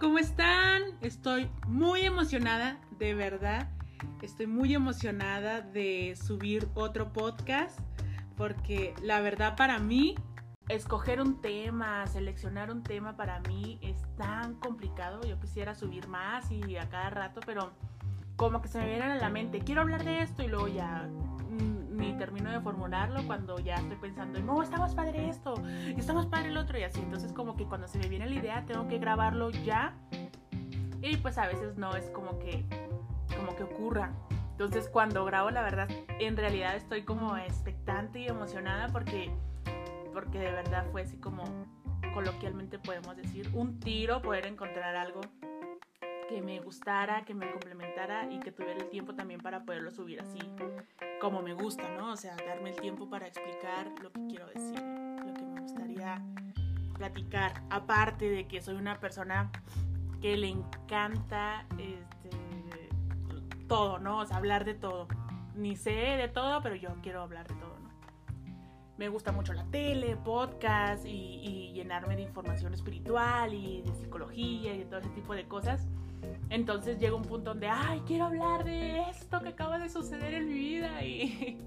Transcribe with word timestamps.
¿cómo 0.00 0.18
están? 0.18 0.82
Estoy 1.02 1.50
muy 1.66 2.02
emocionada, 2.02 2.78
de 2.98 3.14
verdad. 3.14 3.68
Estoy 4.22 4.46
muy 4.46 4.74
emocionada 4.74 5.60
de 5.60 6.16
subir 6.16 6.68
otro 6.74 7.12
podcast 7.12 7.78
porque 8.36 8.94
la 9.02 9.20
verdad 9.20 9.56
para 9.56 9.78
mí 9.78 10.16
escoger 10.68 11.20
un 11.20 11.40
tema, 11.40 12.06
seleccionar 12.06 12.70
un 12.70 12.82
tema 12.82 13.16
para 13.16 13.40
mí 13.40 13.78
es 13.82 13.96
tan 14.16 14.54
complicado. 14.54 15.20
Yo 15.22 15.38
quisiera 15.38 15.74
subir 15.74 16.08
más 16.08 16.50
y 16.50 16.76
a 16.76 16.88
cada 16.88 17.10
rato, 17.10 17.40
pero 17.44 17.72
como 18.36 18.62
que 18.62 18.68
se 18.68 18.78
me 18.78 18.86
viene 18.86 19.04
a 19.04 19.16
la 19.16 19.28
mente, 19.28 19.60
quiero 19.60 19.82
hablar 19.82 20.04
de 20.04 20.22
esto 20.22 20.42
y 20.42 20.48
luego 20.48 20.68
ya 20.68 21.08
mm, 21.50 21.73
ni 22.04 22.18
termino 22.18 22.50
de 22.50 22.60
formularlo 22.60 23.26
cuando 23.26 23.58
ya 23.58 23.76
estoy 23.76 23.96
pensando, 23.96 24.40
no, 24.40 24.62
está 24.62 24.78
más 24.78 24.94
padre 24.94 25.28
esto, 25.28 25.54
está 25.96 26.12
más 26.12 26.26
padre 26.26 26.48
el 26.48 26.56
otro 26.56 26.78
y 26.78 26.82
así. 26.82 27.00
Entonces 27.00 27.32
como 27.32 27.56
que 27.56 27.64
cuando 27.64 27.88
se 27.88 27.98
me 27.98 28.08
viene 28.08 28.28
la 28.28 28.34
idea 28.34 28.64
tengo 28.66 28.86
que 28.88 28.98
grabarlo 28.98 29.50
ya 29.50 29.94
y 31.00 31.16
pues 31.16 31.38
a 31.38 31.46
veces 31.46 31.76
no 31.76 31.96
es 31.96 32.10
como 32.10 32.38
que, 32.38 32.64
como 33.36 33.56
que 33.56 33.64
ocurra. 33.64 34.12
Entonces 34.52 34.88
cuando 34.88 35.24
grabo 35.24 35.50
la 35.50 35.62
verdad 35.62 35.88
en 36.08 36.36
realidad 36.36 36.76
estoy 36.76 37.02
como 37.02 37.36
expectante 37.36 38.20
y 38.20 38.26
emocionada 38.26 38.88
porque, 38.88 39.30
porque 40.12 40.38
de 40.38 40.50
verdad 40.50 40.86
fue 40.92 41.02
así 41.02 41.16
como 41.16 41.44
coloquialmente 42.12 42.78
podemos 42.78 43.16
decir 43.16 43.50
un 43.54 43.80
tiro 43.80 44.22
poder 44.22 44.46
encontrar 44.46 44.94
algo 44.94 45.20
que 46.34 46.42
me 46.42 46.58
gustara, 46.58 47.24
que 47.24 47.32
me 47.32 47.48
complementara 47.52 48.28
y 48.28 48.40
que 48.40 48.50
tuviera 48.50 48.80
el 48.80 48.90
tiempo 48.90 49.14
también 49.14 49.40
para 49.40 49.64
poderlo 49.64 49.92
subir 49.92 50.20
así 50.20 50.40
como 51.20 51.42
me 51.42 51.54
gusta, 51.54 51.88
¿no? 51.96 52.10
O 52.10 52.16
sea, 52.16 52.34
darme 52.34 52.70
el 52.70 52.76
tiempo 52.80 53.08
para 53.08 53.28
explicar 53.28 53.92
lo 54.02 54.10
que 54.10 54.26
quiero 54.26 54.46
decir, 54.48 54.82
lo 55.24 55.32
que 55.32 55.44
me 55.44 55.60
gustaría 55.60 56.20
platicar. 56.94 57.62
Aparte 57.70 58.28
de 58.28 58.48
que 58.48 58.60
soy 58.60 58.74
una 58.74 58.98
persona 58.98 59.52
que 60.20 60.36
le 60.36 60.48
encanta 60.48 61.66
este, 61.78 62.30
todo, 63.68 64.00
¿no? 64.00 64.18
O 64.18 64.26
sea, 64.26 64.38
hablar 64.38 64.64
de 64.64 64.74
todo. 64.74 65.06
Ni 65.54 65.76
sé 65.76 65.92
de 65.92 66.26
todo, 66.26 66.60
pero 66.62 66.74
yo 66.74 66.96
quiero 67.00 67.22
hablar 67.22 67.46
de 67.46 67.54
todo, 67.54 67.78
¿no? 67.78 67.90
Me 68.98 69.08
gusta 69.08 69.30
mucho 69.30 69.52
la 69.52 69.66
tele, 69.66 70.16
podcast 70.16 71.06
y, 71.06 71.10
y 71.10 71.72
llenarme 71.74 72.16
de 72.16 72.22
información 72.22 72.74
espiritual 72.74 73.54
y 73.54 73.82
de 73.82 73.94
psicología 73.94 74.74
y 74.74 74.78
de 74.78 74.84
todo 74.84 74.98
ese 74.98 75.10
tipo 75.10 75.32
de 75.32 75.46
cosas. 75.46 75.86
Entonces 76.50 76.98
llega 76.98 77.14
un 77.14 77.22
punto 77.22 77.50
donde, 77.50 77.68
ay, 77.68 78.02
quiero 78.06 78.26
hablar 78.26 78.64
de 78.64 79.02
esto 79.10 79.40
que 79.40 79.48
acaba 79.48 79.78
de 79.78 79.88
suceder 79.88 80.34
en 80.34 80.48
mi 80.48 80.54
vida. 80.54 80.90
Y, 81.04 81.58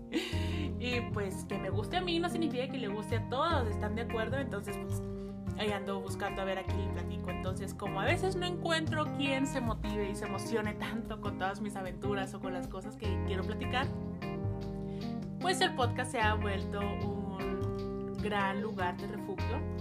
y 0.79 1.01
pues 1.13 1.45
que 1.45 1.57
me 1.57 1.69
guste 1.69 1.97
a 1.97 2.01
mí 2.01 2.19
no 2.19 2.29
significa 2.29 2.67
que 2.67 2.77
le 2.77 2.87
guste 2.87 3.17
a 3.17 3.29
todos, 3.29 3.67
¿están 3.67 3.95
de 3.95 4.03
acuerdo? 4.03 4.37
Entonces, 4.37 4.77
pues 4.77 5.01
ahí 5.57 5.71
ando 5.71 5.99
buscando 5.99 6.41
a 6.41 6.45
ver 6.45 6.59
a 6.59 6.63
quién 6.63 6.91
platico. 6.93 7.29
Entonces, 7.31 7.73
como 7.73 7.99
a 7.99 8.05
veces 8.05 8.35
no 8.35 8.45
encuentro 8.45 9.05
quién 9.17 9.47
se 9.47 9.61
motive 9.61 10.09
y 10.09 10.15
se 10.15 10.25
emocione 10.25 10.73
tanto 10.75 11.19
con 11.19 11.37
todas 11.37 11.61
mis 11.61 11.75
aventuras 11.75 12.33
o 12.33 12.39
con 12.39 12.53
las 12.53 12.67
cosas 12.67 12.95
que 12.95 13.07
quiero 13.25 13.43
platicar, 13.43 13.87
pues 15.39 15.61
el 15.61 15.75
podcast 15.75 16.11
se 16.11 16.19
ha 16.19 16.35
vuelto 16.35 16.79
un 16.79 18.17
gran 18.21 18.61
lugar 18.61 18.97
de 18.97 19.07
refugio 19.07 19.76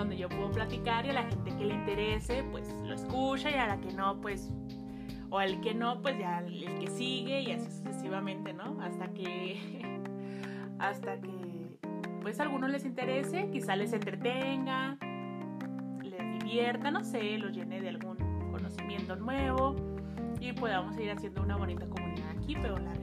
donde 0.00 0.16
yo 0.16 0.28
puedo 0.28 0.50
platicar 0.50 1.04
y 1.04 1.10
a 1.10 1.12
la 1.12 1.24
gente 1.24 1.54
que 1.56 1.64
le 1.64 1.74
interese, 1.74 2.42
pues 2.50 2.74
lo 2.82 2.94
escucha 2.94 3.50
y 3.50 3.54
a 3.54 3.66
la 3.66 3.80
que 3.80 3.92
no, 3.92 4.18
pues, 4.20 4.50
o 5.28 5.38
al 5.38 5.60
que 5.60 5.74
no, 5.74 6.00
pues 6.00 6.18
ya 6.18 6.38
el 6.38 6.78
que 6.78 6.86
sigue 6.88 7.42
y 7.42 7.52
así 7.52 7.70
sucesivamente, 7.70 8.54
¿no? 8.54 8.80
Hasta 8.80 9.08
que, 9.12 9.82
hasta 10.78 11.20
que, 11.20 11.78
pues 12.22 12.40
a 12.40 12.44
algunos 12.44 12.70
les 12.70 12.84
interese, 12.86 13.50
quizá 13.52 13.76
les 13.76 13.92
entretenga, 13.92 14.96
les 16.02 16.40
divierta, 16.40 16.90
no 16.90 17.04
sé, 17.04 17.36
los 17.36 17.52
llene 17.52 17.82
de 17.82 17.90
algún 17.90 18.16
conocimiento 18.50 19.16
nuevo 19.16 19.76
y 20.40 20.52
podamos 20.52 20.96
ir 20.98 21.10
haciendo 21.10 21.42
una 21.42 21.56
bonita 21.56 21.86
comunidad 21.86 22.30
aquí, 22.38 22.56
pero 22.60 22.78
la 22.78 22.94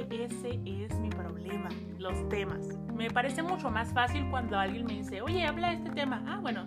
ese 0.00 0.60
es 0.64 0.98
mi 0.98 1.08
problema, 1.08 1.68
los 1.98 2.28
temas. 2.28 2.66
Me 2.94 3.10
parece 3.10 3.42
mucho 3.42 3.70
más 3.70 3.92
fácil 3.92 4.28
cuando 4.30 4.58
alguien 4.58 4.86
me 4.86 4.94
dice, 4.94 5.22
oye, 5.22 5.44
habla 5.44 5.70
de 5.70 5.76
este 5.76 5.90
tema. 5.90 6.22
Ah, 6.26 6.38
bueno, 6.40 6.66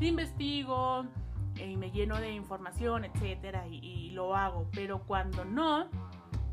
investigo 0.00 1.06
y 1.54 1.76
me 1.76 1.90
lleno 1.90 2.20
de 2.20 2.32
información, 2.32 3.04
etcétera, 3.04 3.66
y, 3.68 4.10
lo 4.10 4.34
hago. 4.34 4.68
Pero 4.72 5.02
cuando 5.02 5.44
no, 5.44 5.88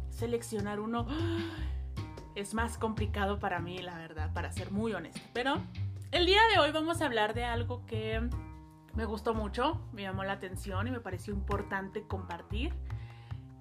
seleccionar 0.10 0.80
uno 0.80 1.08
es 2.36 2.54
más 2.54 2.78
complicado 2.78 3.40
para 3.40 3.60
mí, 3.60 3.78
la 3.80 3.98
verdad, 3.98 4.34
para 4.34 4.52
ser 4.52 4.72
muy 4.72 4.94
honesta. 4.94 5.22
Pero 5.34 5.56
el 6.12 6.26
día 6.26 6.42
de 6.54 6.60
hoy 6.60 6.72
vamos 6.72 7.02
a 7.02 7.06
hablar 7.06 7.34
de 7.34 7.46
algo 7.46 7.86
que 7.86 8.22
me 8.96 9.06
gustó 9.06 9.34
mucho, 9.34 9.82
me 9.94 10.04
llamó 10.04 10.24
la 10.24 10.34
atención 10.34 10.88
y 10.88 10.92
me 10.92 11.00
pareció 11.00 11.34
importante 11.34 12.04
compartir. 12.04 12.74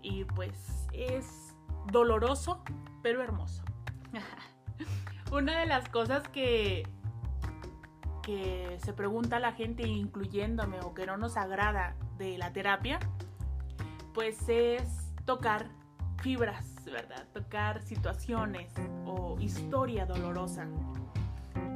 Y 0.03 0.25
pues 0.25 0.89
es 0.93 1.52
doloroso, 1.91 2.63
pero 3.03 3.23
hermoso. 3.23 3.63
Una 5.33 5.61
de 5.61 5.67
las 5.67 5.89
cosas 5.89 6.29
que, 6.29 6.87
que 8.23 8.79
se 8.85 8.93
pregunta 8.93 9.39
la 9.39 9.53
gente, 9.53 9.87
incluyéndome, 9.87 10.81
o 10.81 10.95
que 10.95 11.07
no 11.07 11.17
nos 11.17 11.37
agrada 11.37 11.97
de 12.19 12.39
la 12.39 12.53
terapia, 12.53 12.99
pues 14.13 14.49
es 14.49 15.13
tocar 15.25 15.71
fibras, 16.21 16.75
¿verdad? 16.85 17.27
Tocar 17.33 17.83
situaciones 17.83 18.73
o 19.07 19.39
historia 19.41 20.07
dolorosa. 20.07 20.67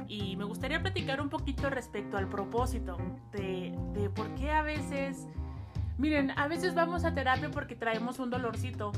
Y 0.07 0.37
me 0.37 0.45
gustaría 0.45 0.81
platicar 0.81 1.19
un 1.19 1.29
poquito 1.29 1.69
respecto 1.69 2.17
al 2.17 2.29
propósito 2.29 2.97
de, 3.31 3.77
de 3.93 4.09
por 4.09 4.33
qué 4.35 4.51
a 4.51 4.61
veces, 4.61 5.27
miren, 5.97 6.31
a 6.31 6.47
veces 6.47 6.75
vamos 6.75 7.03
a 7.03 7.13
terapia 7.13 7.51
porque 7.51 7.75
traemos 7.75 8.19
un 8.19 8.29
dolorcito, 8.29 8.93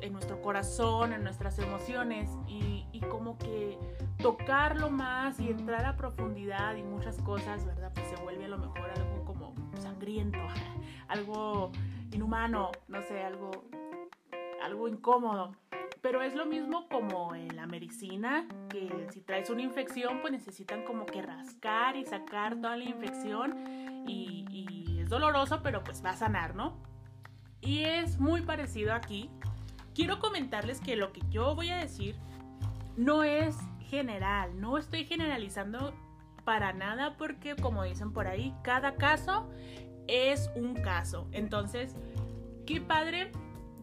en 0.00 0.12
nuestro 0.12 0.40
corazón, 0.40 1.12
en 1.12 1.22
nuestras 1.22 1.58
emociones 1.58 2.30
y, 2.46 2.74
como 3.10 3.38
que 3.38 3.78
tocarlo 4.18 4.90
más 4.90 5.38
y 5.38 5.48
entrar 5.50 5.84
a 5.84 5.96
profundidad 5.96 6.74
y 6.74 6.82
muchas 6.82 7.18
cosas, 7.22 7.64
¿verdad? 7.64 7.92
Pues 7.94 8.06
se 8.08 8.16
vuelve 8.22 8.46
a 8.46 8.48
lo 8.48 8.58
mejor 8.58 8.90
algo 8.90 9.24
como 9.24 9.54
sangriento, 9.80 10.38
algo 11.08 11.70
inhumano, 12.10 12.72
no 12.88 13.02
sé, 13.02 13.22
algo, 13.22 13.50
algo 14.62 14.88
incómodo. 14.88 15.52
Pero 16.02 16.20
es 16.22 16.34
lo 16.34 16.46
mismo 16.46 16.88
como 16.88 17.34
en 17.34 17.54
la 17.54 17.66
medicina, 17.66 18.48
que 18.68 19.06
si 19.12 19.20
traes 19.20 19.50
una 19.50 19.62
infección, 19.62 20.20
pues 20.20 20.32
necesitan 20.32 20.84
como 20.84 21.06
que 21.06 21.22
rascar 21.22 21.96
y 21.96 22.04
sacar 22.04 22.56
toda 22.56 22.76
la 22.76 22.84
infección 22.84 24.04
y 24.08 25.00
es 25.06 25.10
doloroso, 25.10 25.62
pero 25.62 25.84
pues 25.84 26.04
va 26.04 26.10
a 26.10 26.16
sanar, 26.16 26.56
¿no? 26.56 26.76
Y 27.60 27.84
es 27.84 28.18
muy 28.18 28.42
parecido 28.42 28.92
aquí, 28.92 29.30
quiero 29.96 30.18
comentarles 30.18 30.78
que 30.80 30.94
lo 30.94 31.10
que 31.10 31.22
yo 31.30 31.54
voy 31.54 31.70
a 31.70 31.78
decir 31.78 32.16
no 32.98 33.24
es 33.24 33.56
general, 33.80 34.60
no 34.60 34.76
estoy 34.76 35.06
generalizando 35.06 35.94
para 36.44 36.74
nada 36.74 37.16
porque 37.16 37.56
como 37.56 37.82
dicen 37.82 38.12
por 38.12 38.26
ahí, 38.26 38.54
cada 38.62 38.96
caso 38.96 39.48
es 40.06 40.50
un 40.54 40.74
caso. 40.74 41.26
Entonces, 41.32 41.96
qué 42.66 42.80
padre 42.80 43.32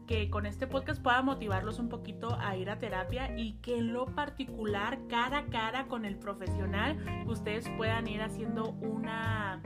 que 0.05 0.29
con 0.29 0.45
este 0.45 0.67
podcast 0.67 1.01
pueda 1.01 1.21
motivarlos 1.23 1.79
un 1.79 1.89
poquito 1.89 2.37
a 2.39 2.55
ir 2.57 2.69
a 2.69 2.77
terapia 2.77 3.35
y 3.35 3.53
que 3.53 3.77
en 3.77 3.91
lo 3.91 4.05
particular, 4.05 4.99
cara 5.09 5.39
a 5.39 5.45
cara 5.45 5.87
con 5.87 6.05
el 6.05 6.17
profesional, 6.17 7.25
ustedes 7.25 7.67
puedan 7.75 8.07
ir 8.07 8.21
haciendo 8.21 8.69
una 8.81 9.61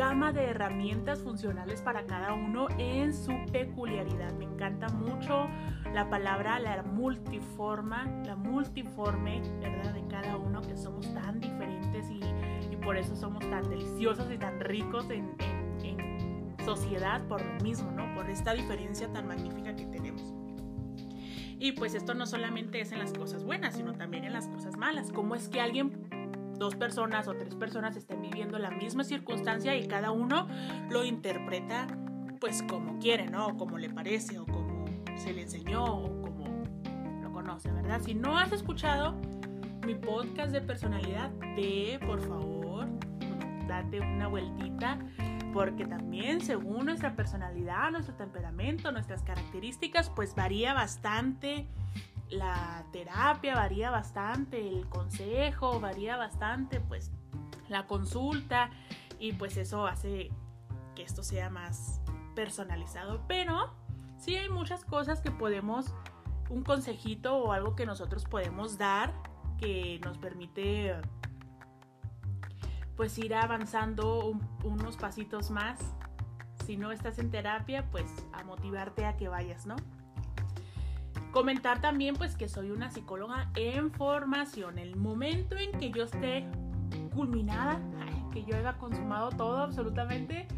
gama 0.00 0.32
de 0.32 0.44
herramientas 0.44 1.20
funcionales 1.20 1.82
para 1.82 2.06
cada 2.06 2.32
uno 2.32 2.68
en 2.78 3.12
su 3.12 3.34
peculiaridad. 3.52 4.32
Me 4.38 4.46
encanta 4.46 4.88
mucho 4.88 5.46
la 5.92 6.08
palabra, 6.08 6.58
la 6.58 6.82
multiforma, 6.82 8.06
la 8.24 8.34
multiforme, 8.34 9.42
¿verdad? 9.60 9.92
De 9.92 10.06
cada 10.08 10.38
uno, 10.38 10.62
que 10.62 10.74
somos 10.74 11.12
tan 11.12 11.38
diferentes 11.38 12.08
y, 12.10 12.18
y 12.72 12.76
por 12.76 12.96
eso 12.96 13.14
somos 13.14 13.40
tan 13.50 13.68
deliciosos 13.68 14.32
y 14.32 14.38
tan 14.38 14.58
ricos 14.60 15.10
en, 15.10 15.34
en, 15.82 15.84
en 15.84 16.56
sociedad 16.64 17.20
por 17.28 17.44
lo 17.44 17.62
mismo, 17.62 17.90
¿no? 17.90 18.14
Por 18.14 18.30
esta 18.30 18.54
diferencia 18.54 19.12
tan 19.12 19.28
magnífica 19.28 19.76
que 19.76 19.84
tenemos. 19.84 20.32
Y 21.58 21.72
pues 21.72 21.94
esto 21.94 22.14
no 22.14 22.24
solamente 22.24 22.80
es 22.80 22.90
en 22.92 23.00
las 23.00 23.12
cosas 23.12 23.44
buenas, 23.44 23.74
sino 23.74 23.92
también 23.92 24.24
en 24.24 24.32
las 24.32 24.48
cosas 24.48 24.78
malas. 24.78 25.12
¿Cómo 25.12 25.34
es 25.34 25.50
que 25.50 25.60
alguien 25.60 26.08
dos 26.60 26.76
personas 26.76 27.26
o 27.26 27.34
tres 27.34 27.54
personas 27.54 27.96
estén 27.96 28.20
viviendo 28.20 28.58
la 28.58 28.70
misma 28.70 29.02
circunstancia 29.02 29.74
y 29.76 29.88
cada 29.88 30.10
uno 30.10 30.46
lo 30.90 31.04
interpreta 31.06 31.86
pues 32.38 32.62
como 32.62 32.98
quiere, 32.98 33.26
¿no? 33.26 33.48
O 33.48 33.56
como 33.56 33.78
le 33.78 33.88
parece 33.88 34.38
o 34.38 34.44
como 34.44 34.84
se 35.16 35.32
le 35.32 35.42
enseñó 35.42 35.82
o 35.84 36.20
como 36.20 36.62
lo 37.22 37.32
conoce, 37.32 37.72
¿verdad? 37.72 38.02
Si 38.02 38.14
no 38.14 38.38
has 38.38 38.52
escuchado 38.52 39.16
mi 39.86 39.94
podcast 39.94 40.52
de 40.52 40.60
personalidad, 40.60 41.30
ve 41.56 41.98
por 42.06 42.20
favor, 42.20 42.86
date 43.66 43.98
una 44.00 44.28
vueltita 44.28 44.98
porque 45.54 45.86
también 45.86 46.42
según 46.42 46.84
nuestra 46.84 47.16
personalidad, 47.16 47.90
nuestro 47.90 48.14
temperamento, 48.16 48.92
nuestras 48.92 49.22
características, 49.22 50.10
pues 50.10 50.34
varía 50.34 50.74
bastante 50.74 51.66
la 52.30 52.84
terapia 52.92 53.54
varía 53.54 53.90
bastante, 53.90 54.66
el 54.66 54.88
consejo 54.88 55.80
varía 55.80 56.16
bastante, 56.16 56.80
pues 56.80 57.10
la 57.68 57.86
consulta 57.86 58.70
y 59.18 59.32
pues 59.32 59.56
eso 59.56 59.86
hace 59.86 60.30
que 60.94 61.02
esto 61.02 61.22
sea 61.22 61.50
más 61.50 62.00
personalizado, 62.34 63.22
pero 63.26 63.74
sí 64.18 64.36
hay 64.36 64.48
muchas 64.48 64.84
cosas 64.84 65.20
que 65.20 65.30
podemos, 65.30 65.92
un 66.48 66.62
consejito 66.62 67.36
o 67.36 67.52
algo 67.52 67.76
que 67.76 67.86
nosotros 67.86 68.24
podemos 68.24 68.78
dar 68.78 69.12
que 69.58 70.00
nos 70.04 70.18
permite 70.18 70.96
pues 72.96 73.16
ir 73.18 73.34
avanzando 73.34 74.32
unos 74.62 74.96
pasitos 74.96 75.50
más. 75.50 75.78
Si 76.66 76.76
no 76.76 76.92
estás 76.92 77.18
en 77.18 77.30
terapia, 77.30 77.90
pues 77.90 78.04
a 78.32 78.44
motivarte 78.44 79.06
a 79.06 79.16
que 79.16 79.28
vayas, 79.28 79.64
¿no? 79.66 79.76
Comentar 81.32 81.80
también 81.80 82.16
pues 82.16 82.36
que 82.36 82.48
soy 82.48 82.70
una 82.70 82.90
psicóloga 82.90 83.50
en 83.54 83.92
formación. 83.92 84.78
El 84.78 84.96
momento 84.96 85.56
en 85.56 85.72
que 85.72 85.90
yo 85.90 86.04
esté 86.04 86.46
culminada, 87.14 87.80
que 88.32 88.44
yo 88.44 88.56
haya 88.56 88.74
consumado 88.78 89.30
todo 89.30 89.58
absolutamente, 89.58 90.48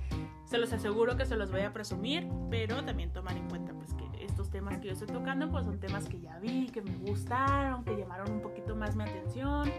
se 0.45 0.59
los 0.59 0.73
aseguro 0.73 1.17
que 1.17 1.27
se 1.27 1.37
los 1.37 1.51
voy 1.51 1.63
a 1.63 1.73
presumir, 1.73 2.29
pero 2.51 2.85
también 2.85 3.13
tomar 3.13 3.37
en 3.37 3.49
cuenta 3.49 3.73
pues 3.75 3.93
que 3.95 4.25
estos 4.25 4.51
temas 4.51 4.79
que 4.79 4.89
yo 4.89 4.93
estoy 4.93 5.09
tocando 5.09 5.51
pues 5.51 5.65
son 5.67 5.79
temas 5.79 6.07
que 6.09 6.21
ya 6.21 6.39
vi, 6.39 6.67
que 6.69 6.83
me 6.83 6.97
gustaron, 6.97 7.85
que 7.85 7.97
llamaron 7.97 8.31
un 8.33 8.41
poquito 8.41 8.75
más 8.75 8.97
mi 8.97 9.05
atención 9.05 9.71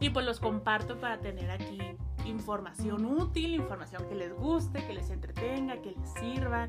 y 0.00 0.10
pues 0.10 0.24
los 0.24 0.40
comparto 0.40 0.98
para 1.00 1.18
tener 1.18 1.50
aquí 1.50 1.78
información 2.24 3.04
útil, 3.04 3.54
información 3.54 4.06
que 4.08 4.14
les 4.14 4.32
guste, 4.32 4.86
que 4.86 4.94
les 4.94 5.10
entretenga, 5.10 5.80
que 5.82 5.92
les 5.92 6.12
sirva. 6.14 6.68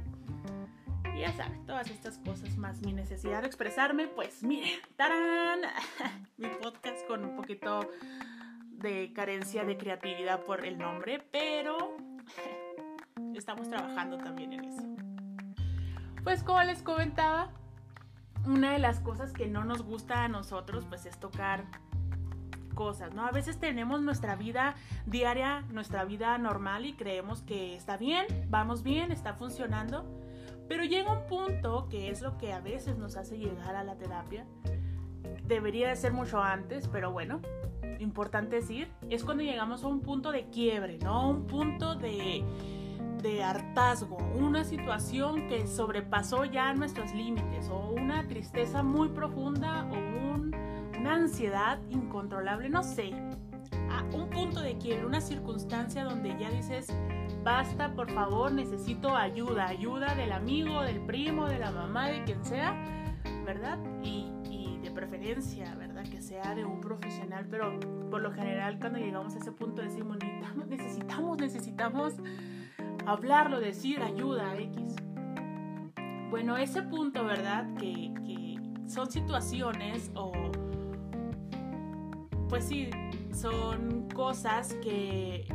Ya 1.19 1.33
saben, 1.33 1.65
todas 1.65 1.89
estas 1.89 2.17
cosas 2.19 2.55
más 2.55 2.79
mi 2.79 2.93
necesidad 2.93 3.41
de 3.41 3.47
expresarme, 3.47 4.07
pues 4.07 4.41
miren, 4.41 4.79
¡tarán! 4.95 5.59
mi 6.37 6.47
podcast 6.47 7.05
con 7.07 7.25
un 7.25 7.35
poquito 7.35 7.81
de 8.71 9.11
carencia 9.11 9.65
de 9.65 9.77
creatividad 9.77 10.45
por 10.45 10.65
el 10.65 10.77
nombre, 10.77 11.21
pero 11.29 11.97
estamos 13.35 13.67
trabajando 13.69 14.17
también 14.17 14.53
en 14.53 14.63
eso. 14.63 14.81
Pues 16.23 16.41
como 16.41 16.63
les 16.63 16.81
comentaba, 16.83 17.51
una 18.45 18.71
de 18.71 18.79
las 18.79 19.01
cosas 19.01 19.33
que 19.33 19.47
no 19.47 19.65
nos 19.65 19.81
gusta 19.81 20.23
a 20.23 20.29
nosotros 20.29 20.85
pues 20.87 21.05
es 21.05 21.19
tocar 21.19 21.65
cosas, 22.75 23.13
¿no? 23.13 23.25
A 23.25 23.31
veces 23.31 23.59
tenemos 23.59 24.01
nuestra 24.01 24.37
vida 24.37 24.75
diaria, 25.05 25.65
nuestra 25.73 26.05
vida 26.05 26.37
normal 26.37 26.85
y 26.85 26.93
creemos 26.93 27.41
que 27.41 27.75
está 27.75 27.97
bien, 27.97 28.25
vamos 28.47 28.83
bien, 28.83 29.11
está 29.11 29.33
funcionando, 29.33 30.05
pero 30.69 30.83
llega 30.83 31.11
un 31.11 31.25
punto 31.25 31.87
que 31.89 32.09
es 32.09 32.21
lo 32.21 32.37
que 32.37 32.53
a 32.53 32.61
veces 32.61 32.97
nos 32.97 33.17
hace 33.17 33.37
llegar 33.37 33.75
a 33.75 33.83
la 33.83 33.97
terapia. 33.97 34.45
Debería 35.45 35.89
de 35.89 35.95
ser 35.95 36.13
mucho 36.13 36.41
antes, 36.41 36.87
pero 36.87 37.11
bueno, 37.11 37.41
importante 37.97 38.57
decir, 38.57 38.87
es 39.09 39.23
cuando 39.23 39.43
llegamos 39.43 39.83
a 39.83 39.87
un 39.87 40.01
punto 40.01 40.31
de 40.31 40.45
quiebre, 40.49 40.99
¿no? 40.99 41.27
Un 41.27 41.47
punto 41.47 41.95
de, 41.95 42.43
de 43.23 43.43
hartazgo, 43.43 44.17
una 44.35 44.63
situación 44.63 45.47
que 45.47 45.65
sobrepasó 45.65 46.45
ya 46.45 46.71
nuestros 46.75 47.13
límites, 47.15 47.67
o 47.69 47.89
una 47.89 48.27
tristeza 48.27 48.83
muy 48.83 49.09
profunda, 49.09 49.85
o 49.89 49.95
un, 49.95 50.55
una 50.99 51.15
ansiedad 51.15 51.79
incontrolable, 51.89 52.69
no 52.69 52.83
sé. 52.83 53.11
Un 54.13 54.29
punto 54.29 54.61
de 54.61 54.77
quiebre, 54.77 55.05
una 55.05 55.19
circunstancia 55.19 56.03
donde 56.03 56.37
ya 56.39 56.51
dices, 56.51 56.93
basta, 57.43 57.93
por 57.93 58.09
favor, 58.11 58.51
necesito 58.51 59.15
ayuda, 59.15 59.67
ayuda 59.67 60.15
del 60.15 60.31
amigo, 60.31 60.81
del 60.81 60.99
primo, 61.01 61.47
de 61.47 61.59
la 61.59 61.71
mamá, 61.71 62.09
de 62.09 62.23
quien 62.23 62.43
sea, 62.43 62.75
¿verdad? 63.45 63.79
Y, 64.03 64.27
de 64.81 64.91
preferencia, 64.91 65.75
¿verdad? 65.75 66.03
que 66.03 66.21
sea 66.21 66.55
de 66.55 66.63
un 66.63 66.79
profesional, 66.79 67.45
pero 67.51 67.77
por 68.09 68.21
lo 68.21 68.31
general 68.31 68.79
cuando 68.79 68.97
llegamos 68.97 69.35
a 69.35 69.39
ese 69.39 69.51
punto 69.51 69.81
decimos, 69.81 70.17
necesitamos, 70.19 70.67
necesitamos, 70.67 71.37
necesitamos 71.37 72.13
hablarlo, 73.05 73.59
decir 73.59 74.01
ayuda 74.01 74.55
X. 74.55 74.95
Bueno, 76.29 76.55
ese 76.55 76.81
punto, 76.83 77.25
¿verdad? 77.25 77.67
Que 77.75 78.09
son 78.87 79.11
situaciones 79.11 80.11
o, 80.15 80.31
pues 82.47 82.65
sí, 82.65 82.89
son 83.33 84.07
cosas 84.09 84.73
que 84.81 85.47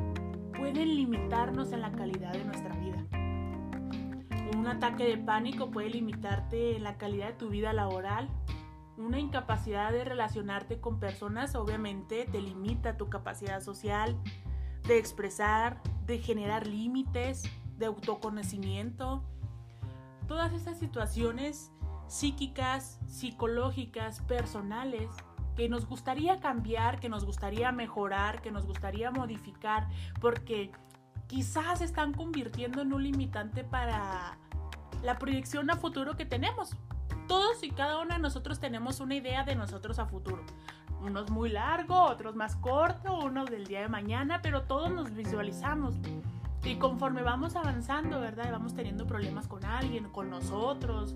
pueden 0.57 0.97
limitarnos 0.97 1.73
en 1.73 1.81
la 1.81 1.93
calidad 1.93 2.33
de 2.33 2.45
nuestra 2.45 2.75
vida. 2.77 3.05
Un 4.57 4.67
ataque 4.67 5.05
de 5.05 5.19
pánico 5.19 5.71
puede 5.71 5.91
limitarte 5.91 6.77
en 6.77 6.85
la 6.85 6.97
calidad 6.97 7.29
de 7.29 7.35
tu 7.35 7.49
vida 7.49 7.73
laboral, 7.73 8.29
una 8.97 9.19
incapacidad 9.19 9.91
de 9.91 10.05
relacionarte 10.05 10.81
con 10.81 11.01
personas 11.01 11.57
obviamente 11.57 12.27
te 12.31 12.41
limita 12.41 12.97
tu 12.97 13.09
capacidad 13.09 13.61
social, 13.61 14.17
de 14.87 14.99
expresar, 14.99 15.83
de 16.07 16.19
generar 16.19 16.67
límites, 16.67 17.43
de 17.77 17.87
autoconocimiento. 17.87 19.25
Todas 20.29 20.53
esas 20.53 20.79
situaciones 20.79 21.73
psíquicas, 22.07 23.01
psicológicas, 23.07 24.21
personales 24.23 25.09
que 25.57 25.69
nos 25.69 25.87
gustaría 25.87 26.41
cambiar, 26.41 27.01
que 27.01 27.09
nos 27.09 27.25
gustaría 27.25 27.73
mejorar, 27.73 28.43
que 28.43 28.51
nos 28.51 28.67
gustaría 28.67 29.11
modificar, 29.11 29.89
porque 30.21 30.71
quizás 31.27 31.81
están 31.81 32.13
convirtiendo 32.13 32.83
en 32.83 32.93
un 32.93 33.03
limitante 33.03 33.65
para 33.65 34.39
la 35.03 35.19
proyección 35.19 35.71
a 35.71 35.77
futuro 35.77 36.17
que 36.17 36.25
tenemos 36.25 36.77
todos 37.27 37.63
y 37.63 37.71
cada 37.71 38.01
uno 38.01 38.15
de 38.15 38.21
nosotros 38.21 38.61
tenemos 38.61 39.01
una 39.01 39.15
idea 39.15 39.45
de 39.45 39.55
nosotros 39.55 39.99
a 39.99 40.07
futuro. 40.07 40.45
Unos 41.01 41.31
muy 41.31 41.51
largo, 41.51 42.03
otros 42.03 42.35
más 42.35 42.57
corto, 42.57 43.19
unos 43.19 43.51
del 43.51 43.67
día 43.67 43.81
de 43.81 43.89
mañana, 43.89 44.41
pero 44.43 44.63
todos 44.63 44.91
nos 44.91 45.13
visualizamos. 45.15 45.97
Y 46.63 46.77
conforme 46.77 47.23
vamos 47.23 47.57
avanzando, 47.57 48.21
¿verdad? 48.21 48.51
vamos 48.51 48.75
teniendo 48.75 49.07
problemas 49.07 49.47
con 49.47 49.65
alguien, 49.67 50.09
con 50.11 50.31
nosotros, 50.31 51.15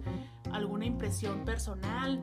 alguna 0.53 0.85
impresión 0.85 1.45
personal, 1.47 2.23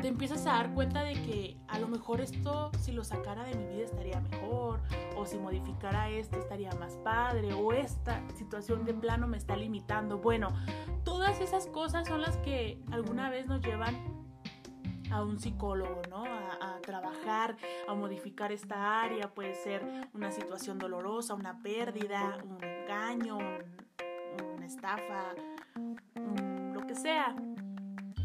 te 0.00 0.08
empiezas 0.08 0.46
a 0.46 0.52
dar 0.52 0.72
cuenta 0.72 1.02
de 1.02 1.12
que 1.12 1.56
a 1.68 1.78
lo 1.78 1.88
mejor 1.88 2.20
esto, 2.20 2.70
si 2.80 2.92
lo 2.92 3.04
sacara 3.04 3.44
de 3.44 3.54
mi 3.54 3.66
vida, 3.66 3.84
estaría 3.84 4.20
mejor, 4.20 4.80
o 5.16 5.26
si 5.26 5.38
modificara 5.38 6.08
esto, 6.08 6.38
estaría 6.38 6.70
más 6.72 6.96
padre, 6.98 7.52
o 7.52 7.72
esta 7.72 8.22
situación 8.34 8.84
de 8.84 8.94
plano 8.94 9.26
me 9.26 9.36
está 9.36 9.56
limitando. 9.56 10.18
Bueno, 10.18 10.48
todas 11.04 11.40
esas 11.40 11.66
cosas 11.66 12.08
son 12.08 12.22
las 12.22 12.36
que 12.38 12.80
alguna 12.90 13.30
vez 13.30 13.46
nos 13.46 13.60
llevan 13.60 13.94
a 15.10 15.22
un 15.22 15.38
psicólogo, 15.38 16.02
¿no? 16.08 16.24
A, 16.24 16.78
trabajar, 16.82 17.56
a 17.88 17.94
modificar 17.94 18.52
esta 18.52 19.02
área. 19.02 19.32
Puede 19.34 19.54
ser 19.54 19.82
una 20.14 20.32
situación 20.32 20.78
dolorosa, 20.78 21.34
una 21.34 21.60
pérdida, 21.62 22.38
un 22.42 22.62
engaño, 22.64 23.38
una 23.38 24.66
estafa, 24.66 25.34
lo 26.72 26.86
que 26.86 26.94
sea 26.94 27.36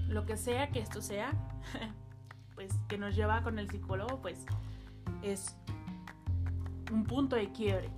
lo 0.07 0.25
que 0.25 0.37
sea 0.37 0.69
que 0.69 0.79
esto 0.79 1.01
sea, 1.01 1.33
pues 2.55 2.73
que 2.87 2.97
nos 2.97 3.15
lleva 3.15 3.43
con 3.43 3.59
el 3.59 3.69
psicólogo, 3.69 4.21
pues 4.21 4.45
es 5.21 5.55
un 6.91 7.03
punto 7.03 7.35
de 7.35 7.51
quiebre. 7.51 7.89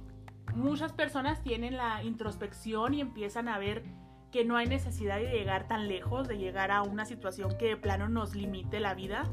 Muchas 0.55 0.93
personas 0.93 1.41
tienen 1.43 1.77
la 1.77 2.03
introspección 2.03 2.93
y 2.93 3.01
empiezan 3.01 3.47
a 3.47 3.59
ver 3.59 3.83
que 4.31 4.43
no 4.43 4.57
hay 4.57 4.67
necesidad 4.67 5.17
de 5.17 5.29
llegar 5.29 5.67
tan 5.67 5.87
lejos, 5.87 6.27
de 6.27 6.37
llegar 6.37 6.71
a 6.71 6.81
una 6.81 7.05
situación 7.05 7.57
que 7.57 7.67
de 7.67 7.77
plano 7.77 8.09
nos 8.09 8.35
limite 8.35 8.79
la 8.79 8.93
vida. 8.93 9.23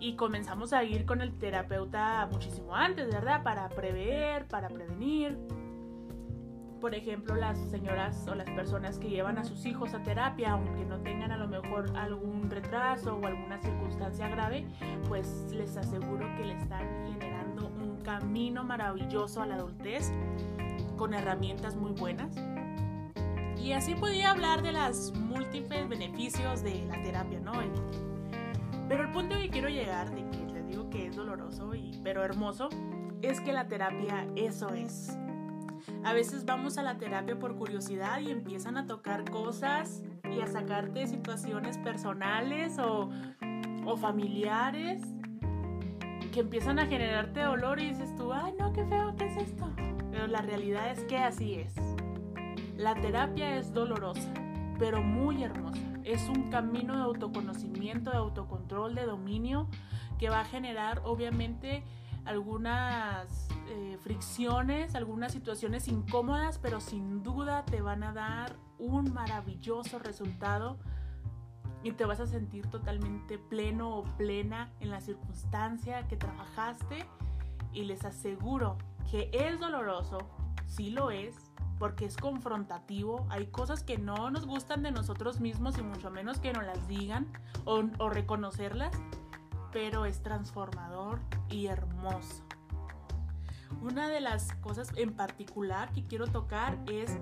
Y 0.00 0.14
comenzamos 0.14 0.72
a 0.72 0.84
ir 0.84 1.06
con 1.06 1.20
el 1.20 1.36
terapeuta 1.38 2.28
muchísimo 2.30 2.74
antes, 2.74 3.08
¿verdad? 3.08 3.42
Para 3.42 3.68
prever, 3.68 4.46
para 4.46 4.68
prevenir, 4.68 5.36
por 6.80 6.94
ejemplo, 6.94 7.34
las 7.34 7.58
señoras 7.70 8.26
o 8.28 8.34
las 8.34 8.48
personas 8.50 8.98
que 8.98 9.08
llevan 9.08 9.38
a 9.38 9.44
sus 9.44 9.66
hijos 9.66 9.94
a 9.94 10.02
terapia, 10.02 10.52
aunque 10.52 10.84
no 10.84 11.00
tengan 11.00 11.32
a 11.32 11.36
lo 11.36 11.48
mejor 11.48 11.90
algún 11.96 12.50
retraso 12.50 13.16
o 13.16 13.26
alguna 13.26 13.60
circunstancia 13.60 14.28
grave, 14.28 14.66
pues 15.08 15.46
les 15.50 15.76
aseguro 15.76 16.26
que 16.36 16.44
le 16.44 16.54
están 16.54 16.86
generando 17.12 17.66
un 17.66 18.00
camino 18.02 18.64
maravilloso 18.64 19.42
a 19.42 19.46
la 19.46 19.56
adultez 19.56 20.12
con 20.96 21.14
herramientas 21.14 21.76
muy 21.76 21.92
buenas. 21.92 22.36
Y 23.56 23.72
así 23.72 23.94
podía 23.94 24.30
hablar 24.30 24.62
de 24.62 24.72
los 24.72 25.12
múltiples 25.14 25.88
beneficios 25.88 26.62
de 26.62 26.84
la 26.86 27.02
terapia, 27.02 27.40
¿no? 27.40 27.52
Pero 28.88 29.02
el 29.02 29.10
punto 29.10 29.36
que 29.36 29.50
quiero 29.50 29.68
llegar, 29.68 30.10
de 30.10 30.28
que 30.30 30.52
les 30.52 30.66
digo 30.66 30.88
que 30.88 31.08
es 31.08 31.16
doloroso, 31.16 31.74
y, 31.74 32.00
pero 32.02 32.24
hermoso, 32.24 32.68
es 33.20 33.40
que 33.40 33.52
la 33.52 33.66
terapia 33.66 34.26
eso 34.36 34.72
es 34.72 35.18
a 36.04 36.12
veces 36.12 36.44
vamos 36.44 36.78
a 36.78 36.82
la 36.82 36.98
terapia 36.98 37.38
por 37.38 37.56
curiosidad 37.56 38.20
y 38.20 38.30
empiezan 38.30 38.76
a 38.76 38.86
tocar 38.86 39.28
cosas 39.30 40.02
y 40.30 40.40
a 40.40 40.46
sacarte 40.46 41.06
situaciones 41.06 41.78
personales 41.78 42.78
o, 42.78 43.10
familiares 44.00 45.00
que 46.30 46.40
empiezan 46.40 46.78
a 46.78 46.86
generarte 46.86 47.40
dolor 47.40 47.80
y 47.80 47.88
dices 47.88 48.14
tú, 48.16 48.34
ay 48.34 48.52
no, 48.58 48.70
qué 48.74 48.84
feo, 48.84 49.14
¿qué 49.16 49.24
es 49.24 49.36
esto? 49.38 49.70
Pero 50.10 50.26
la 50.26 50.42
realidad 50.42 50.90
es 50.90 51.04
que 51.04 51.16
así 51.16 51.54
es. 51.54 51.74
La 52.76 52.94
terapia 52.94 53.56
es 53.56 53.72
dolorosa, 53.72 54.30
pero 54.78 55.02
muy 55.02 55.42
hermosa. 55.42 55.80
Es 56.04 56.28
un 56.28 56.50
camino 56.50 56.96
de 56.96 57.02
autoconocimiento, 57.02 58.10
de 58.10 58.18
autocontrol, 58.18 58.94
de 58.94 59.06
dominio 59.06 59.68
que 60.18 60.28
va 60.28 60.40
a 60.40 60.44
generar 60.44 61.00
obviamente 61.04 61.82
algunas 62.28 63.48
eh, 63.68 63.96
fricciones, 64.02 64.94
algunas 64.94 65.32
situaciones 65.32 65.88
incómodas, 65.88 66.58
pero 66.58 66.78
sin 66.78 67.22
duda 67.22 67.64
te 67.64 67.80
van 67.80 68.02
a 68.02 68.12
dar 68.12 68.54
un 68.78 69.14
maravilloso 69.14 69.98
resultado 69.98 70.78
y 71.82 71.92
te 71.92 72.04
vas 72.04 72.20
a 72.20 72.26
sentir 72.26 72.66
totalmente 72.66 73.38
pleno 73.38 73.96
o 73.96 74.04
plena 74.18 74.70
en 74.80 74.90
la 74.90 75.00
circunstancia 75.00 76.06
que 76.06 76.16
trabajaste. 76.16 77.06
Y 77.72 77.84
les 77.84 78.04
aseguro 78.04 78.76
que 79.10 79.30
es 79.32 79.58
doloroso, 79.58 80.18
sí 80.66 80.90
lo 80.90 81.10
es, 81.10 81.34
porque 81.78 82.04
es 82.04 82.16
confrontativo, 82.16 83.26
hay 83.30 83.46
cosas 83.46 83.82
que 83.82 83.96
no 83.96 84.30
nos 84.30 84.46
gustan 84.46 84.82
de 84.82 84.90
nosotros 84.90 85.40
mismos 85.40 85.78
y 85.78 85.82
mucho 85.82 86.10
menos 86.10 86.40
que 86.40 86.52
nos 86.52 86.64
las 86.64 86.86
digan 86.88 87.26
o, 87.64 87.84
o 87.98 88.10
reconocerlas, 88.10 88.94
pero 89.72 90.04
es 90.04 90.22
transformador 90.22 91.20
y 91.50 91.66
hermoso. 91.66 92.44
Una 93.82 94.08
de 94.08 94.20
las 94.20 94.52
cosas 94.54 94.92
en 94.96 95.12
particular 95.12 95.92
que 95.92 96.04
quiero 96.04 96.26
tocar 96.26 96.78
es 96.90 97.16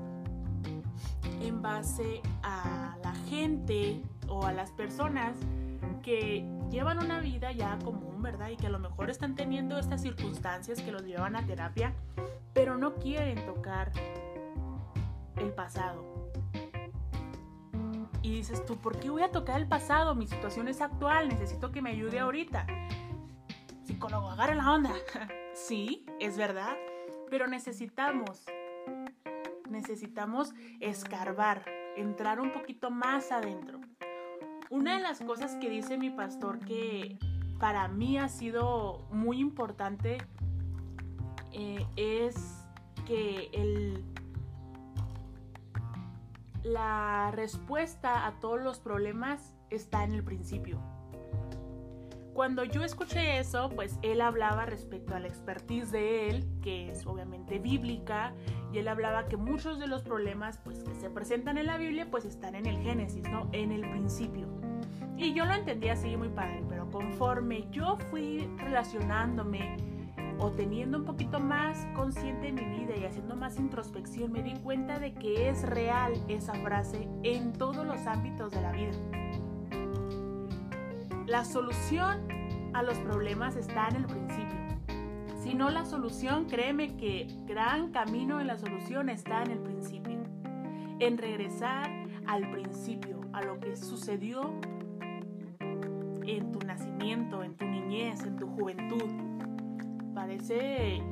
en 1.42 1.62
base 1.62 2.22
a 2.42 2.96
la 3.02 3.14
gente 3.28 4.00
o 4.28 4.44
a 4.44 4.52
las 4.52 4.70
personas 4.72 5.36
que 6.02 6.48
llevan 6.70 6.98
una 6.98 7.20
vida 7.20 7.52
ya 7.52 7.78
común, 7.84 8.22
¿verdad? 8.22 8.50
Y 8.50 8.56
que 8.56 8.68
a 8.68 8.70
lo 8.70 8.78
mejor 8.78 9.10
están 9.10 9.34
teniendo 9.34 9.78
estas 9.78 10.02
circunstancias 10.02 10.80
que 10.80 10.92
los 10.92 11.02
llevan 11.02 11.36
a 11.36 11.44
terapia, 11.44 11.94
pero 12.52 12.78
no 12.78 12.94
quieren 12.94 13.44
tocar 13.44 13.92
el 15.36 15.52
pasado. 15.52 16.30
Y 18.22 18.30
dices 18.30 18.64
tú, 18.64 18.76
¿por 18.76 18.98
qué 18.98 19.10
voy 19.10 19.22
a 19.22 19.30
tocar 19.30 19.60
el 19.60 19.68
pasado? 19.68 20.14
Mi 20.14 20.26
situación 20.26 20.68
es 20.68 20.80
actual, 20.80 21.28
necesito 21.28 21.70
que 21.70 21.82
me 21.82 21.90
ayude 21.90 22.18
ahorita. 22.18 22.66
Psicólogo, 23.96 24.28
agarra 24.28 24.54
la 24.54 24.72
onda. 24.74 24.92
sí, 25.54 26.04
es 26.20 26.36
verdad, 26.36 26.76
pero 27.30 27.46
necesitamos, 27.46 28.44
necesitamos 29.70 30.52
escarbar, 30.80 31.64
entrar 31.96 32.38
un 32.38 32.52
poquito 32.52 32.90
más 32.90 33.32
adentro. 33.32 33.80
Una 34.68 34.96
de 34.96 35.02
las 35.02 35.22
cosas 35.22 35.54
que 35.54 35.70
dice 35.70 35.96
mi 35.96 36.10
pastor 36.10 36.58
que 36.58 37.18
para 37.58 37.88
mí 37.88 38.18
ha 38.18 38.28
sido 38.28 39.06
muy 39.10 39.40
importante 39.40 40.18
eh, 41.52 41.86
es 41.96 42.66
que 43.06 43.48
el, 43.54 44.04
la 46.64 47.30
respuesta 47.30 48.26
a 48.26 48.38
todos 48.40 48.60
los 48.60 48.78
problemas 48.78 49.56
está 49.70 50.04
en 50.04 50.12
el 50.12 50.22
principio. 50.22 50.95
Cuando 52.36 52.64
yo 52.64 52.84
escuché 52.84 53.38
eso, 53.38 53.70
pues 53.70 53.98
él 54.02 54.20
hablaba 54.20 54.66
respecto 54.66 55.14
a 55.14 55.20
la 55.20 55.26
expertise 55.26 55.90
de 55.90 56.28
él, 56.28 56.44
que 56.60 56.90
es 56.90 57.06
obviamente 57.06 57.58
bíblica, 57.58 58.34
y 58.74 58.76
él 58.76 58.88
hablaba 58.88 59.24
que 59.24 59.38
muchos 59.38 59.78
de 59.78 59.86
los 59.86 60.02
problemas 60.02 60.58
pues 60.58 60.84
que 60.84 60.94
se 60.96 61.08
presentan 61.08 61.56
en 61.56 61.64
la 61.64 61.78
Biblia 61.78 62.08
pues 62.10 62.26
están 62.26 62.54
en 62.54 62.66
el 62.66 62.76
Génesis, 62.82 63.22
¿no? 63.30 63.48
En 63.52 63.72
el 63.72 63.88
principio. 63.88 64.48
Y 65.16 65.32
yo 65.32 65.46
lo 65.46 65.54
entendía 65.54 65.94
así 65.94 66.14
muy 66.18 66.28
padre, 66.28 66.62
pero 66.68 66.90
conforme 66.90 67.70
yo 67.70 67.96
fui 68.10 68.46
relacionándome 68.58 69.78
o 70.38 70.50
teniendo 70.50 70.98
un 70.98 71.06
poquito 71.06 71.40
más 71.40 71.86
consciente 71.94 72.48
en 72.48 72.56
mi 72.56 72.80
vida 72.80 72.98
y 72.98 73.06
haciendo 73.06 73.34
más 73.34 73.58
introspección, 73.58 74.30
me 74.30 74.42
di 74.42 74.52
cuenta 74.56 74.98
de 74.98 75.14
que 75.14 75.48
es 75.48 75.62
real 75.62 76.12
esa 76.28 76.52
frase 76.52 77.08
en 77.22 77.54
todos 77.54 77.86
los 77.86 78.06
ámbitos 78.06 78.52
de 78.52 78.60
la 78.60 78.72
vida. 78.72 78.92
La 81.26 81.44
solución 81.44 82.28
a 82.72 82.84
los 82.84 82.98
problemas 82.98 83.56
está 83.56 83.88
en 83.88 83.96
el 83.96 84.06
principio. 84.06 84.60
Si 85.42 85.54
no 85.54 85.70
la 85.70 85.84
solución, 85.84 86.44
créeme 86.44 86.96
que 86.96 87.26
gran 87.46 87.90
camino 87.90 88.40
en 88.40 88.46
la 88.46 88.56
solución 88.56 89.08
está 89.08 89.42
en 89.42 89.50
el 89.50 89.58
principio. 89.58 90.20
En 91.00 91.18
regresar 91.18 91.90
al 92.28 92.48
principio, 92.52 93.20
a 93.32 93.42
lo 93.42 93.58
que 93.58 93.74
sucedió 93.74 94.54
en 95.60 96.52
tu 96.52 96.60
nacimiento, 96.64 97.42
en 97.42 97.56
tu 97.56 97.64
niñez, 97.64 98.22
en 98.22 98.36
tu 98.36 98.46
juventud. 98.46 99.10
Parece 100.14 101.02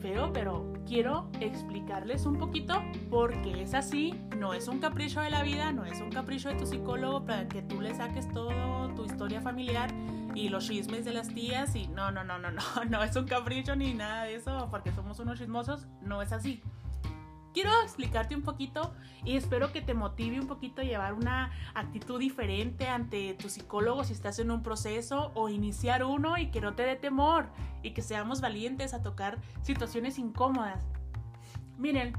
feo, 0.00 0.32
pero 0.32 0.72
quiero 0.86 1.28
explicarles 1.40 2.24
un 2.24 2.38
poquito 2.38 2.82
por 3.10 3.40
qué 3.42 3.62
es 3.62 3.74
así. 3.74 4.14
No 4.38 4.54
es 4.54 4.68
un 4.68 4.78
capricho 4.78 5.20
de 5.20 5.28
la 5.28 5.42
vida, 5.42 5.70
no 5.72 5.84
es 5.84 6.00
un 6.00 6.10
capricho 6.10 6.48
de 6.48 6.54
tu 6.54 6.66
psicólogo 6.66 7.26
para 7.26 7.46
que 7.46 7.60
tú 7.60 7.82
le 7.82 7.94
saques 7.94 8.26
todo 8.30 8.83
tu 8.94 9.04
historia 9.04 9.40
familiar 9.40 9.90
y 10.34 10.48
los 10.48 10.66
chismes 10.66 11.04
de 11.04 11.12
las 11.12 11.28
tías 11.28 11.74
y 11.76 11.86
no, 11.88 12.10
no, 12.10 12.24
no, 12.24 12.38
no, 12.38 12.50
no, 12.50 12.62
no 12.88 13.02
es 13.02 13.14
un 13.16 13.26
capricho 13.26 13.76
ni 13.76 13.94
nada 13.94 14.24
de 14.24 14.36
eso 14.36 14.68
porque 14.70 14.92
somos 14.92 15.18
unos 15.20 15.38
chismosos, 15.38 15.86
no 16.02 16.22
es 16.22 16.32
así 16.32 16.62
quiero 17.54 17.70
explicarte 17.82 18.34
un 18.34 18.42
poquito 18.42 18.92
y 19.24 19.36
espero 19.36 19.72
que 19.72 19.80
te 19.80 19.94
motive 19.94 20.38
un 20.40 20.48
poquito 20.48 20.82
a 20.82 20.84
llevar 20.84 21.14
una 21.14 21.52
actitud 21.72 22.18
diferente 22.18 22.88
ante 22.88 23.32
tu 23.34 23.48
psicólogo 23.48 24.04
si 24.04 24.12
estás 24.12 24.38
en 24.40 24.50
un 24.50 24.62
proceso 24.62 25.30
o 25.34 25.48
iniciar 25.48 26.04
uno 26.04 26.36
y 26.36 26.50
que 26.50 26.60
no 26.60 26.74
te 26.74 26.82
dé 26.82 26.96
temor 26.96 27.46
y 27.82 27.92
que 27.92 28.02
seamos 28.02 28.42
valientes 28.42 28.92
a 28.92 29.02
tocar 29.02 29.38
situaciones 29.62 30.18
incómodas. 30.18 30.84
Miren, 31.78 32.14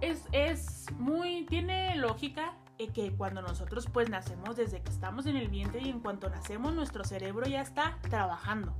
es, 0.00 0.24
es 0.32 0.86
muy, 0.98 1.44
tiene 1.46 1.96
lógica 1.96 2.54
que 2.88 3.12
cuando 3.12 3.42
nosotros 3.42 3.86
pues 3.92 4.08
nacemos 4.10 4.56
desde 4.56 4.80
que 4.80 4.90
estamos 4.90 5.26
en 5.26 5.36
el 5.36 5.48
vientre 5.48 5.80
y 5.82 5.90
en 5.90 6.00
cuanto 6.00 6.28
nacemos 6.30 6.74
nuestro 6.74 7.04
cerebro 7.04 7.46
ya 7.46 7.60
está 7.60 7.98
trabajando. 8.08 8.74